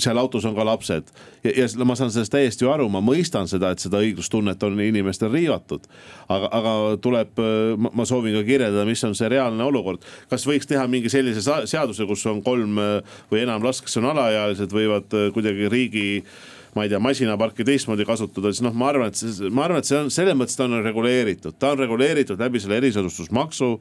seal 0.00 0.20
autos 0.20 0.46
on 0.48 0.54
ka 0.56 0.66
lapsed. 0.66 1.10
ja, 1.44 1.52
ja 1.56 1.88
ma 1.88 1.96
saan 1.98 2.12
sellest 2.14 2.32
täiesti 2.34 2.68
aru, 2.68 2.88
ma 2.92 3.02
mõistan 3.04 3.48
seda, 3.50 3.72
et 3.72 3.82
seda 3.82 4.02
õiglustunnet 4.04 4.62
on 4.66 4.78
inimestel 4.80 5.32
riivatud. 5.32 5.88
aga, 6.28 6.52
aga 6.60 6.76
tuleb, 7.02 7.42
ma 7.90 8.06
soovin 8.06 8.38
ka 8.38 8.44
kirjeldada, 8.46 8.86
mis 8.88 9.04
on 9.04 9.16
see 9.18 9.32
reaalne 9.32 9.66
olukord. 9.66 10.06
kas 10.30 10.46
võiks 10.46 10.70
teha 10.70 10.86
mingi 10.86 11.12
sellise 11.12 11.42
seaduse, 11.44 12.06
kus 12.06 12.24
on 12.30 12.42
kolm 12.46 12.78
või 13.32 13.42
enam 13.42 13.66
last, 13.66 13.84
kes 13.84 13.98
on 14.00 14.10
alaealised, 14.14 14.72
võivad 14.74 15.20
kuidagi 15.34 15.68
riigi 15.72 16.08
ma 16.74 16.84
ei 16.84 16.90
tea, 16.90 17.00
masinaparki 17.02 17.64
teistmoodi 17.66 18.06
kasutada, 18.06 18.52
siis 18.52 18.62
noh, 18.62 18.74
ma 18.76 18.90
arvan, 18.92 19.10
et 19.10 19.18
see, 19.18 19.50
ma 19.50 19.66
arvan, 19.66 19.82
et 19.82 19.88
see 19.88 19.98
on 19.98 20.10
selles 20.14 20.36
mõttes 20.38 20.58
ta 20.58 20.68
on 20.68 20.78
reguleeritud, 20.84 21.56
ta 21.58 21.72
on 21.74 21.82
reguleeritud 21.82 22.40
läbi 22.40 22.62
selle 22.62 22.78
erisoodustusmaksu. 22.78 23.72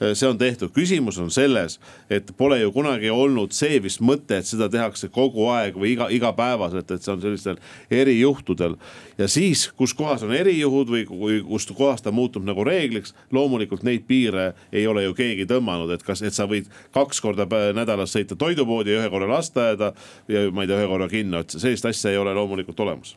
See 0.00 0.28
on 0.28 0.38
tehtud, 0.38 0.70
küsimus 0.76 1.18
on 1.18 1.30
selles, 1.32 1.78
et 2.10 2.28
pole 2.36 2.58
ju 2.60 2.72
kunagi 2.72 3.10
olnud 3.10 3.54
see 3.56 3.78
vist 3.82 4.02
mõte, 4.04 4.40
et 4.40 4.48
seda 4.48 4.68
tehakse 4.72 5.08
kogu 5.12 5.48
aeg 5.52 5.76
või 5.78 5.94
iga, 5.94 6.08
igapäevaselt, 6.12 6.90
et 6.90 7.04
see 7.04 7.12
on 7.14 7.22
sellistel 7.22 7.60
erijuhtudel. 7.90 8.76
ja 9.18 9.28
siis, 9.28 9.66
kus 9.76 9.94
kohas 9.94 10.22
on 10.26 10.34
erijuhud 10.36 10.92
või, 10.92 11.04
või 11.08 11.40
kust 11.46 11.72
kohas 11.76 12.04
ta 12.04 12.12
muutub 12.12 12.44
nagu 12.44 12.64
reegliks, 12.64 13.14
loomulikult 13.32 13.82
neid 13.82 14.04
piire 14.06 14.52
ei 14.72 14.86
ole 14.86 15.06
ju 15.06 15.14
keegi 15.14 15.46
tõmmanud, 15.46 15.92
et 15.94 16.02
kas, 16.02 16.22
et 16.22 16.34
sa 16.34 16.48
võid 16.50 16.68
kaks 16.92 17.20
korda 17.20 17.48
nädalas 17.72 18.12
sõita 18.12 18.36
toidupoodi 18.36 18.92
ja 18.92 19.00
ühe 19.00 19.10
korra 19.10 19.30
lasteaeda 19.32 19.92
ja 20.28 20.50
ma 20.52 20.64
ei 20.64 20.70
tea, 20.70 20.82
ühe 20.82 20.90
korra 20.90 21.08
kinno, 21.08 21.40
et 21.40 21.56
sellist 21.56 21.88
asja 21.88 22.12
ei 22.12 22.20
ole 22.20 22.34
loomulikult 22.34 22.80
olemas. 22.80 23.16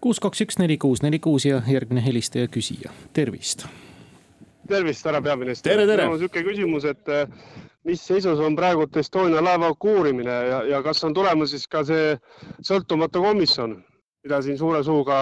kuus, 0.00 0.20
kaks, 0.20 0.44
üks, 0.44 0.60
neli, 0.60 0.76
kuus, 0.76 1.00
neli, 1.02 1.18
kuus 1.18 1.48
ja 1.48 1.62
järgmine 1.64 2.04
helistaja 2.04 2.48
küsija, 2.52 2.92
tervist. 3.16 3.64
Tervist, 4.68 5.06
härra 5.06 5.22
peaminister. 5.22 5.72
tere, 5.72 5.86
tere. 5.88 6.06
mul 6.08 6.16
on 6.18 6.22
sihuke 6.22 6.44
küsimus, 6.46 6.86
et 6.88 7.12
eh, 7.12 7.26
mis 7.88 8.00
seisus 8.00 8.40
on 8.40 8.56
praegult 8.56 8.96
Estonia 9.00 9.42
laevahuku 9.44 9.98
uurimine 9.98 10.38
ja, 10.48 10.62
ja 10.74 10.82
kas 10.84 11.04
on 11.04 11.16
tulemas 11.16 11.52
siis 11.54 11.66
ka 11.70 11.84
see 11.86 12.14
sõltumatu 12.64 13.22
komisjon, 13.24 13.76
mida 14.24 14.40
siin 14.44 14.58
suure 14.60 14.80
suuga 14.86 15.18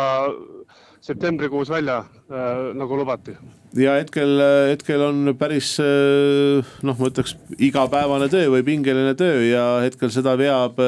septembrikuus 1.02 1.72
välja 1.72 1.98
äh, 2.04 2.70
nagu 2.78 2.98
lubati? 3.00 3.34
ja 3.74 3.96
hetkel, 3.98 4.36
hetkel 4.70 5.02
on 5.08 5.34
päris 5.40 5.74
noh, 5.80 6.96
ma 6.98 7.08
ütleks 7.08 7.34
igapäevane 7.58 8.28
töö 8.30 8.50
või 8.52 8.66
pingeline 8.66 9.14
töö 9.18 9.40
ja 9.48 9.66
hetkel 9.82 10.12
seda 10.14 10.36
veab 10.38 10.78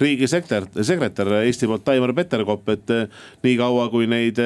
riigisekretär, 0.00 0.68
sekretär 0.84 1.32
Eesti 1.40 1.70
poolt 1.70 1.86
Taimar 1.88 2.12
Peterkop, 2.14 2.68
et 2.76 2.92
niikaua 3.46 3.88
kui 3.90 4.06
neid 4.10 4.38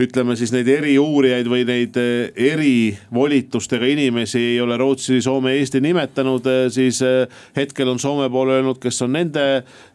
ütleme 0.00 0.34
siis 0.38 0.50
neid 0.54 0.68
eriuurijaid 0.70 1.48
või 1.50 1.62
neid 1.68 1.96
eh, 2.00 2.32
erivolitustega 2.50 3.86
inimesi 3.92 4.40
ei 4.54 4.60
ole 4.62 4.76
Rootsi, 4.80 5.20
Soome, 5.22 5.54
Eesti 5.60 5.80
nimetanud, 5.84 6.46
eh, 6.50 6.66
siis 6.74 7.00
eh, 7.06 7.30
hetkel 7.56 7.92
on 7.92 8.00
Soome 8.02 8.26
pool 8.32 8.50
öelnud, 8.56 8.80
kes 8.82 9.02
on 9.06 9.14
nende 9.14 9.44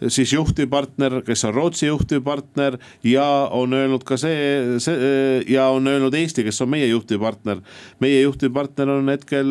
siis 0.08 0.32
juhtivpartner, 0.34 1.20
kes 1.28 1.44
on 1.50 1.56
Rootsi 1.56 1.90
juhtivpartner 1.90 2.80
ja 3.04 3.28
on 3.56 3.76
öelnud 3.76 4.06
ka 4.08 4.18
see, 4.20 4.80
see 4.84 5.42
ja 5.52 5.68
on 5.76 5.88
öelnud 5.92 6.16
Eesti, 6.16 6.46
kes 6.48 6.62
on 6.64 6.72
meie 6.72 6.88
juhtivpartner. 6.88 7.60
meie 8.00 8.22
juhtivpartner 8.22 8.94
on 8.96 9.12
hetkel, 9.12 9.50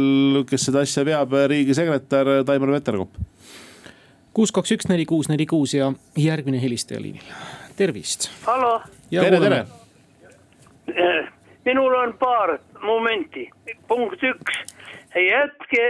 kes 0.49 0.69
seda 0.71 0.85
asja 0.87 1.05
veab, 1.05 1.35
riigisekretär 1.53 2.39
Taimar 2.49 2.73
Veterkopp. 2.73 3.21
kuus, 4.33 4.53
kaks, 4.55 4.73
üks, 4.79 4.89
neli, 4.89 5.05
kuus, 5.05 5.29
neli, 5.29 5.47
kuus 5.47 5.75
ja 5.75 5.93
järgmine 6.17 6.63
helistaja 6.63 7.03
liinil, 7.03 7.37
tervist. 7.77 8.31
tere, 9.11 9.43
tere 9.45 9.67
minul 11.65 11.95
on 11.95 12.15
paar 12.19 12.59
momenti. 12.83 13.51
punkt 13.89 14.23
üks, 14.23 14.61
jätke 15.15 15.85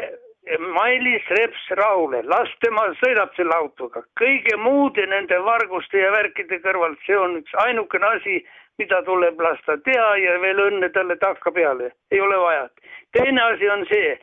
Mailis 0.58 1.26
Reps 1.28 1.66
rahule, 1.76 2.22
las 2.24 2.48
tema 2.64 2.86
sõidab 3.02 3.34
selle 3.36 3.52
autoga, 3.54 4.02
kõige 4.20 4.56
muude 4.56 5.04
nende 5.06 5.36
varguste 5.44 6.00
ja 6.00 6.12
värkide 6.14 6.60
kõrvalt, 6.64 6.98
see 7.06 7.18
on 7.18 7.36
üks 7.42 7.52
ainukene 7.66 8.08
asi, 8.16 8.38
mida 8.80 9.02
tuleb 9.04 9.40
lasta 9.40 9.76
teha 9.84 10.14
ja 10.22 10.38
veel 10.40 10.62
õnne 10.68 10.88
talle 10.94 11.18
takka 11.20 11.52
peale, 11.52 11.90
ei 12.10 12.20
ole 12.20 12.38
vaja. 12.40 12.68
teine 13.12 13.42
asi 13.42 13.68
on 13.68 13.84
see, 13.90 14.16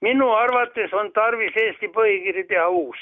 minu 0.00 0.30
arvates 0.32 0.92
on 0.92 1.12
tarvis 1.12 1.56
Eesti 1.56 1.92
põhikiri 1.92 2.46
teha 2.48 2.68
uus. 2.68 2.98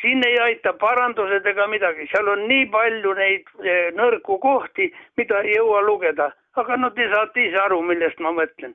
Siin 0.00 0.22
ei 0.26 0.36
aita 0.40 0.72
parandused 0.72 1.46
ega 1.46 1.66
midagi, 1.68 2.06
seal 2.12 2.28
on 2.28 2.46
nii 2.48 2.66
palju 2.72 3.14
neid 3.16 3.48
eh, 3.64 3.88
nõrku 3.96 4.38
kohti, 4.40 4.92
mida 5.16 5.40
ei 5.44 5.56
jõua 5.56 5.82
lugeda, 5.84 6.30
aga 6.56 6.76
no 6.76 6.90
te 6.94 7.08
saate 7.12 7.48
ise 7.48 7.58
aru, 7.64 7.82
millest 7.82 8.20
ma 8.20 8.32
mõtlen. 8.34 8.74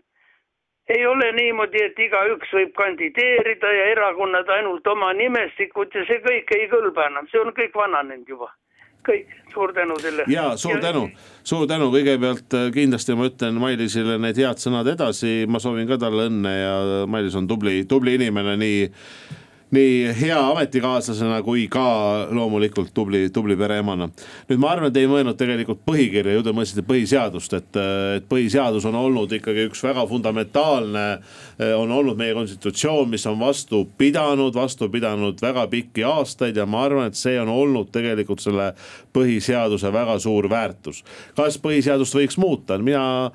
ei 0.85 1.05
ole 1.09 1.31
niimoodi, 1.33 1.79
et 1.81 1.97
igaüks 1.99 2.51
võib 2.53 2.75
kandideerida 2.77 3.71
ja 3.73 3.85
erakonnad 3.95 4.49
ainult 4.53 4.85
oma 4.87 5.13
nimestikud 5.17 5.95
ja 5.95 6.03
see 6.05 6.19
kõik 6.21 6.51
ei 6.53 6.67
kõlba 6.69 7.07
enam, 7.09 7.25
see 7.31 7.41
on 7.41 7.49
kõik 7.57 7.73
vananenud 7.73 8.29
juba. 8.29 8.51
Kõik, 9.05 9.29
suur 9.53 9.73
tänu 9.73 9.97
teile. 10.01 10.23
ja 10.29 10.43
suur 10.57 10.79
tänu, 10.81 11.07
suur 11.43 11.67
tänu, 11.69 11.91
kõigepealt 11.93 12.53
äh, 12.57 12.69
kindlasti 12.73 13.17
ma 13.17 13.27
ütlen 13.29 13.57
Mailisele 13.61 14.17
need 14.21 14.37
head 14.41 14.61
sõnad 14.61 14.89
edasi, 14.93 15.45
ma 15.49 15.61
soovin 15.61 15.89
ka 15.89 15.97
talle 16.01 16.29
õnne 16.29 16.53
ja 16.53 16.77
Mailis 17.09 17.37
on 17.37 17.49
tubli, 17.49 17.83
tubli 17.89 18.15
inimene 18.17 18.55
nii 18.61 18.87
nii 19.73 20.13
hea 20.19 20.37
ametikaaslasena 20.51 21.39
kui 21.45 21.65
ka 21.71 21.85
loomulikult 22.33 22.91
tubli, 22.93 23.29
tubli 23.33 23.57
pereemana. 23.57 24.09
nüüd 24.49 24.61
ma 24.61 24.71
arvan, 24.71 24.91
et 24.91 24.99
ei 25.01 25.09
mõelnud 25.09 25.37
tegelikult 25.39 25.81
põhikirja, 25.87 26.35
ju 26.35 26.43
te 26.45 26.53
mõtlesite 26.53 26.85
põhiseadust, 26.85 27.55
et, 27.57 27.79
et 28.19 28.27
põhiseadus 28.29 28.85
on 28.85 28.97
olnud 28.99 29.33
ikkagi 29.39 29.65
üks 29.71 29.81
väga 29.83 30.05
fundamentaalne. 30.09 31.05
on 31.79 31.91
olnud 31.91 32.17
meie 32.17 32.33
konstitutsioon, 32.37 33.09
mis 33.09 33.25
on 33.25 33.39
vastu 33.39 33.85
pidanud, 33.97 34.53
vastu 34.53 34.89
pidanud 34.91 35.41
väga 35.41 35.67
pikki 35.71 36.05
aastaid 36.05 36.57
ja 36.57 36.65
ma 36.65 36.85
arvan, 36.85 37.09
et 37.09 37.17
see 37.19 37.39
on 37.41 37.49
olnud 37.49 37.89
tegelikult 37.95 38.43
selle 38.43 38.73
põhiseaduse 39.15 39.91
väga 39.93 40.17
suur 40.19 40.49
väärtus. 40.51 41.03
kas 41.35 41.57
põhiseadust 41.61 42.17
võiks 42.17 42.37
muuta, 42.41 42.77
mina 42.77 43.31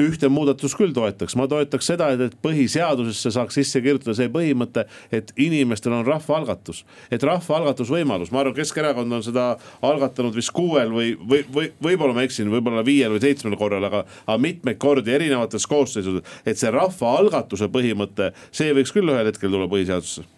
ühte 0.00 0.30
muudatust 0.32 0.78
küll 0.78 0.94
toetaks, 0.96 1.36
ma 1.36 1.46
toetaks 1.50 1.90
seda, 1.92 2.10
et, 2.14 2.36
põhiseadusesse 2.44 3.34
saaks 3.34 3.58
sisse 3.58 3.82
kirjutada 3.84 4.16
see 4.16 4.30
põhimõte, 4.32 4.86
et 5.12 5.32
inimestel 5.36 5.96
on 5.98 6.06
rahvaalgatus. 6.06 6.84
et 7.10 7.22
rahvaalgatusvõimalus, 7.22 8.32
ma 8.32 8.42
arvan, 8.42 8.54
Keskerakond 8.54 9.12
on 9.12 9.24
seda 9.26 9.46
algatanud 9.82 10.36
vist 10.36 10.52
kuuel 10.54 10.92
või, 10.94 11.14
või, 11.18 11.42
või 11.54 11.70
võib-olla 11.82 12.14
ma 12.14 12.24
eksin, 12.26 12.52
võib-olla 12.52 12.84
viiel 12.86 13.16
või 13.16 13.24
seitsmel 13.24 13.58
korral, 13.60 13.84
aga, 13.84 14.04
aga 14.26 14.38
mitmeid 14.38 14.78
kordi 14.78 15.12
erinevates 15.14 15.66
koosseisudes. 15.66 16.24
et 16.46 16.58
see 16.58 16.70
rahvaalgatuse 16.70 17.68
põhimõte, 17.72 18.32
see 18.52 18.72
võiks 18.76 18.94
küll 18.94 19.10
ühel 19.10 19.26
hetkel 19.32 19.50
tulla 19.50 19.68
põhiseadusesse 19.70 20.33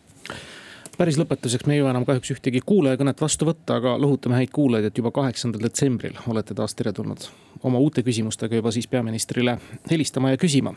päris 0.96 1.18
lõpetuseks, 1.20 1.66
me 1.68 1.76
ei 1.76 1.80
jõua 1.80 1.92
enam 1.92 2.06
kahjuks 2.08 2.32
ühtegi 2.36 2.62
kuulajakõnet 2.66 3.20
vastu 3.20 3.48
võtta, 3.48 3.76
aga 3.80 3.96
lohutame 4.00 4.38
häid 4.38 4.52
kuulajaid, 4.54 4.88
et 4.88 5.00
juba 5.00 5.12
kaheksandal 5.14 5.64
detsembril 5.66 6.16
olete 6.30 6.56
taas 6.56 6.74
teretulnud 6.78 7.26
oma 7.66 7.80
uute 7.82 8.02
küsimustega 8.04 8.58
juba 8.58 8.70
siis 8.72 8.86
peaministrile 8.88 9.56
helistama 9.90 10.32
ja 10.32 10.40
küsima. 10.40 10.74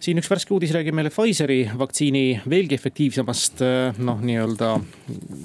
siin 0.00 0.20
üks 0.20 0.30
värske 0.30 0.54
uudis 0.54 0.72
räägib 0.76 0.96
meile 0.96 1.10
Pfizeri 1.12 1.58
vaktsiini 1.78 2.42
veelgi 2.48 2.76
efektiivsemast 2.76 3.64
noh, 3.98 4.20
nii-öelda 4.20 4.72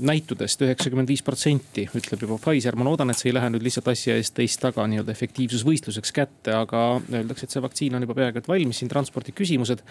näitudest, 0.09 0.65
üheksakümmend 0.67 1.11
viis 1.11 1.23
protsenti 1.23 1.87
ütleb 1.95 2.27
juba 2.27 2.39
Pfizer. 2.43 2.75
ma 2.75 2.87
loodan, 2.87 3.11
et 3.11 3.19
see 3.19 3.31
ei 3.31 3.37
lähe 3.37 3.51
nüüd 3.55 3.65
lihtsalt 3.65 3.87
asja 3.91 4.17
eest 4.19 4.35
teist 4.35 4.61
taga 4.63 4.87
nii-öelda 4.87 5.15
efektiivsusvõistluseks 5.15 6.15
kätte, 6.15 6.55
aga 6.55 6.85
öeldakse, 7.11 7.47
et 7.47 7.55
see 7.55 7.63
vaktsiin 7.63 7.95
on 7.95 8.07
juba 8.07 8.19
peaaegu 8.19 8.43
et 8.43 8.51
valmis, 8.51 8.83
siin 8.83 8.91
transpordiküsimused 8.91 9.83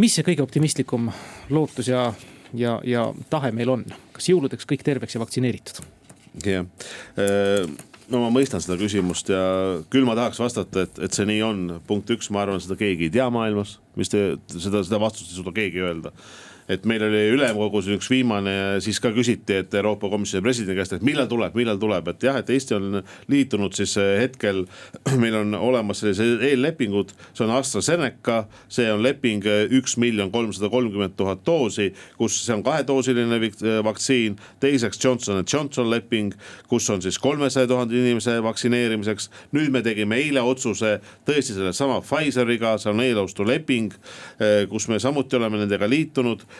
mis 0.00 0.14
see 0.14 0.26
kõige 0.26 0.44
optimistlikum 0.44 1.10
lootus 1.50 1.90
ja 1.90 2.10
ja, 2.54 2.78
ja 2.84 3.06
tahe 3.30 3.52
meil 3.56 3.70
on. 3.76 3.86
kas 4.16 4.30
jõuludeks 4.32 4.68
kõik 4.68 4.84
terveks 4.86 5.16
ja 5.16 5.22
vaktsineeritud? 5.22 5.82
jah 6.46 6.66
äh, 7.18 7.66
no 8.10 8.24
ma 8.24 8.30
mõistan 8.34 8.62
seda 8.62 8.78
küsimust 8.80 9.30
ja 9.32 9.40
küll 9.92 10.06
ma 10.08 10.16
tahaks 10.18 10.40
vastata, 10.42 10.86
et, 10.86 11.00
et 11.06 11.16
see 11.16 11.26
nii 11.30 11.42
on. 11.46 11.64
punkt 11.86 12.10
üks, 12.14 12.30
ma 12.34 12.44
arvan, 12.44 12.62
seda 12.62 12.78
keegi 12.80 13.08
ei 13.08 13.14
tea 13.14 13.28
maailmas, 13.32 13.78
mis 13.98 14.12
te, 14.12 14.24
seda, 14.56 14.84
seda 14.86 15.00
vastust 15.02 15.30
ei 15.30 15.40
suuda 15.40 15.54
keegi 15.56 15.84
öelda 15.86 16.14
et 16.70 16.84
meil 16.86 17.02
oli 17.02 17.22
ülemkogus 17.34 17.88
üks 17.90 18.08
viimane 18.10 18.52
siis 18.84 19.00
ka 19.02 19.10
küsiti, 19.14 19.56
et 19.62 19.74
Euroopa 19.74 20.10
Komisjoni 20.12 20.44
presidendi 20.44 20.76
käest, 20.78 20.94
et 20.94 21.04
millal 21.06 21.26
tuleb, 21.30 21.56
millal 21.58 21.80
tuleb, 21.82 22.10
et 22.12 22.26
jah, 22.26 22.38
et 22.38 22.50
Eesti 22.54 22.76
on 22.76 23.00
liitunud 23.32 23.74
siis 23.76 23.96
eh, 23.98 24.12
hetkel. 24.22 24.62
meil 25.22 25.34
on 25.40 25.56
olemas 25.58 26.02
sellised 26.02 26.44
eellepingud, 26.46 27.14
see 27.32 27.46
on 27.46 27.54
AstraZeneca, 27.56 28.44
see 28.70 28.86
on 28.92 29.02
leping 29.02 29.46
eh, 29.50 29.64
üks 29.80 29.96
miljon 30.00 30.30
kolmsada 30.30 30.70
kolmkümmend 30.70 31.16
tuhat 31.18 31.42
doosi, 31.46 31.90
kus 32.20 32.38
see 32.44 32.54
on 32.54 32.64
kahedoosiline 32.66 33.40
eh, 33.42 33.80
vaktsiin. 33.86 34.38
teiseks 34.62 35.02
Johnson 35.02 35.42
Johnson 35.42 35.90
leping, 35.90 36.34
kus 36.70 36.86
on 36.90 37.02
siis 37.02 37.18
kolmesaja 37.18 37.66
tuhande 37.66 37.98
inimese 37.98 38.38
vaktsineerimiseks. 38.46 39.30
nüüd 39.56 39.74
me 39.74 39.82
tegime 39.82 40.20
eile 40.22 40.42
otsuse 40.46 40.98
tõesti 41.26 41.56
sellesama 41.56 42.00
Pfizeriga, 42.04 42.76
see 42.78 42.92
on 42.92 43.02
eelostuleping, 43.02 43.94
kus 44.70 44.86
me 44.88 44.98
samuti 45.02 45.36
oleme 45.36 45.58
nendega 45.60 45.88
liitunud 45.90 46.44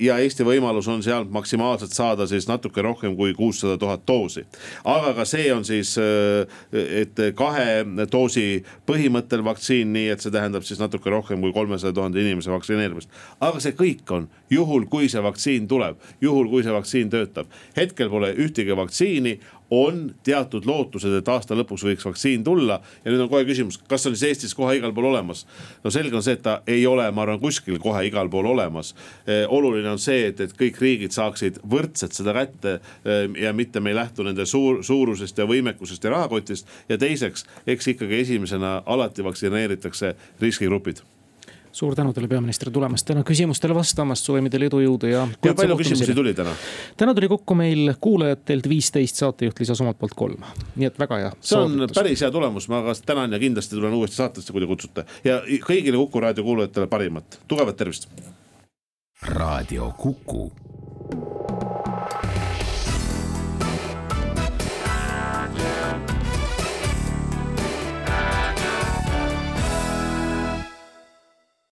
ja 0.00 0.18
Eesti 0.18 0.44
võimalus 0.46 0.88
on 0.90 1.02
sealt 1.02 1.30
maksimaalselt 1.30 1.92
saada 1.94 2.26
siis 2.26 2.48
natuke 2.48 2.82
rohkem 2.82 3.16
kui 3.16 3.34
kuussada 3.34 3.78
tuhat 3.78 4.02
doosi. 4.06 4.44
aga 4.84 5.14
ka 5.14 5.24
see 5.24 5.52
on 5.52 5.64
siis, 5.64 5.96
äh, 5.98 6.46
et 6.72 7.20
kahe 7.36 7.84
doosi 8.12 8.64
põhimõttel 8.86 9.44
vaktsiin, 9.44 9.92
nii 9.92 10.08
et 10.14 10.20
see 10.20 10.34
tähendab 10.34 10.66
siis 10.66 10.80
natuke 10.80 11.10
rohkem 11.10 11.40
kui 11.40 11.52
kolmesaja 11.52 11.92
tuhande 11.92 12.20
inimese 12.20 12.50
vaktsineerimist. 12.50 13.10
aga 13.40 13.60
see 13.60 13.76
kõik 13.78 14.10
on 14.10 14.28
juhul, 14.50 14.86
kui 14.90 15.08
see 15.08 15.22
vaktsiin 15.22 15.68
tuleb, 15.68 16.00
juhul 16.20 16.48
kui 16.52 16.62
see 16.62 16.72
vaktsiin 16.72 17.10
töötab. 17.10 17.46
hetkel 17.76 18.10
pole 18.10 18.34
ühtegi 18.34 18.76
vaktsiini, 18.76 19.38
on 19.70 20.14
teatud 20.22 20.66
lootused, 20.66 21.12
et 21.18 21.28
aasta 21.28 21.56
lõpuks 21.56 21.84
võiks 21.86 22.04
vaktsiin 22.04 22.44
tulla. 22.44 22.80
ja 23.04 23.10
nüüd 23.10 23.24
on 23.24 23.30
kohe 23.32 23.44
küsimus, 23.48 23.78
kas 23.88 24.06
on 24.06 24.16
siis 24.16 24.28
Eestis 24.28 24.54
kohe 24.54 24.76
igal 24.76 24.92
pool 24.94 25.08
olemas? 25.10 25.46
no 25.84 25.90
selge 25.90 26.16
on 26.16 26.22
see, 26.22 26.36
et 26.36 26.42
ta 26.42 26.60
ei 26.66 26.86
ole, 26.86 27.06
ma 27.10 27.24
arvan, 27.24 27.40
kuskil 27.40 27.78
kohe 27.82 28.04
igal 28.06 28.28
pool 28.28 28.46
olemas 28.52 28.94
oluline 29.48 29.90
on 29.90 29.98
see, 29.98 30.28
et, 30.28 30.40
et 30.40 30.52
kõik 30.58 30.80
riigid 30.82 31.16
saaksid 31.16 31.58
võrdselt 31.70 32.16
seda 32.16 32.34
kätte 32.36 32.78
ja 33.40 33.52
mitte 33.52 33.80
me 33.80 33.94
ei 33.94 33.98
lähtu 33.98 34.26
nende 34.26 34.46
suur, 34.46 34.82
suurusest 34.84 35.38
ja 35.38 35.48
võimekusest 35.48 36.04
ja 36.04 36.14
rahakotist. 36.14 36.68
ja 36.88 36.98
teiseks, 36.98 37.46
eks 37.66 37.92
ikkagi 37.94 38.20
esimesena 38.20 38.82
alati 38.86 39.24
vaktsineeritakse 39.24 40.14
riskigrupid 40.40 41.02
suur 41.74 41.94
tänu 41.98 42.12
teile, 42.14 42.28
peaminister, 42.30 42.70
tulemast 42.74 43.06
täna 43.08 43.24
küsimustele 43.26 43.74
vastamast, 43.74 44.26
soovime 44.26 44.50
teile 44.52 44.68
edu, 44.70 44.80
jõudu 44.84 45.10
ja. 45.10 45.24
kui 45.42 45.54
palju 45.58 45.78
küsimusi 45.80 46.14
tuli 46.14 46.34
täna? 46.36 46.52
täna 47.00 47.14
tuli 47.16 47.30
kokku 47.32 47.56
meil 47.58 47.94
kuulajatelt 48.00 48.68
viisteist, 48.70 49.18
saatejuht 49.22 49.64
lisas 49.64 49.82
omalt 49.82 49.98
poolt 49.98 50.14
kolm, 50.18 50.46
nii 50.78 50.90
et 50.90 51.00
väga 51.02 51.20
hea. 51.24 51.32
see 51.40 51.58
on 51.58 51.74
soovitus. 51.74 51.98
päris 51.98 52.22
hea 52.22 52.30
tulemus, 52.34 52.68
ma 52.70 52.84
ka 52.86 52.94
tänan 53.06 53.34
ja 53.34 53.42
kindlasti 53.42 53.78
tulen 53.78 53.98
uuesti 53.98 54.20
saatesse, 54.22 54.54
kui 54.54 54.62
te 54.62 54.70
kutsute 54.70 55.06
ja 55.26 55.40
kõigile 55.66 55.98
Kuku 56.04 56.20
raadio 56.20 56.44
kuulajatele 56.46 56.86
parimat, 56.90 57.40
tugevat 57.48 57.76
tervist. 57.80 58.08
raadio 59.34 59.90
Kuku 59.98 60.50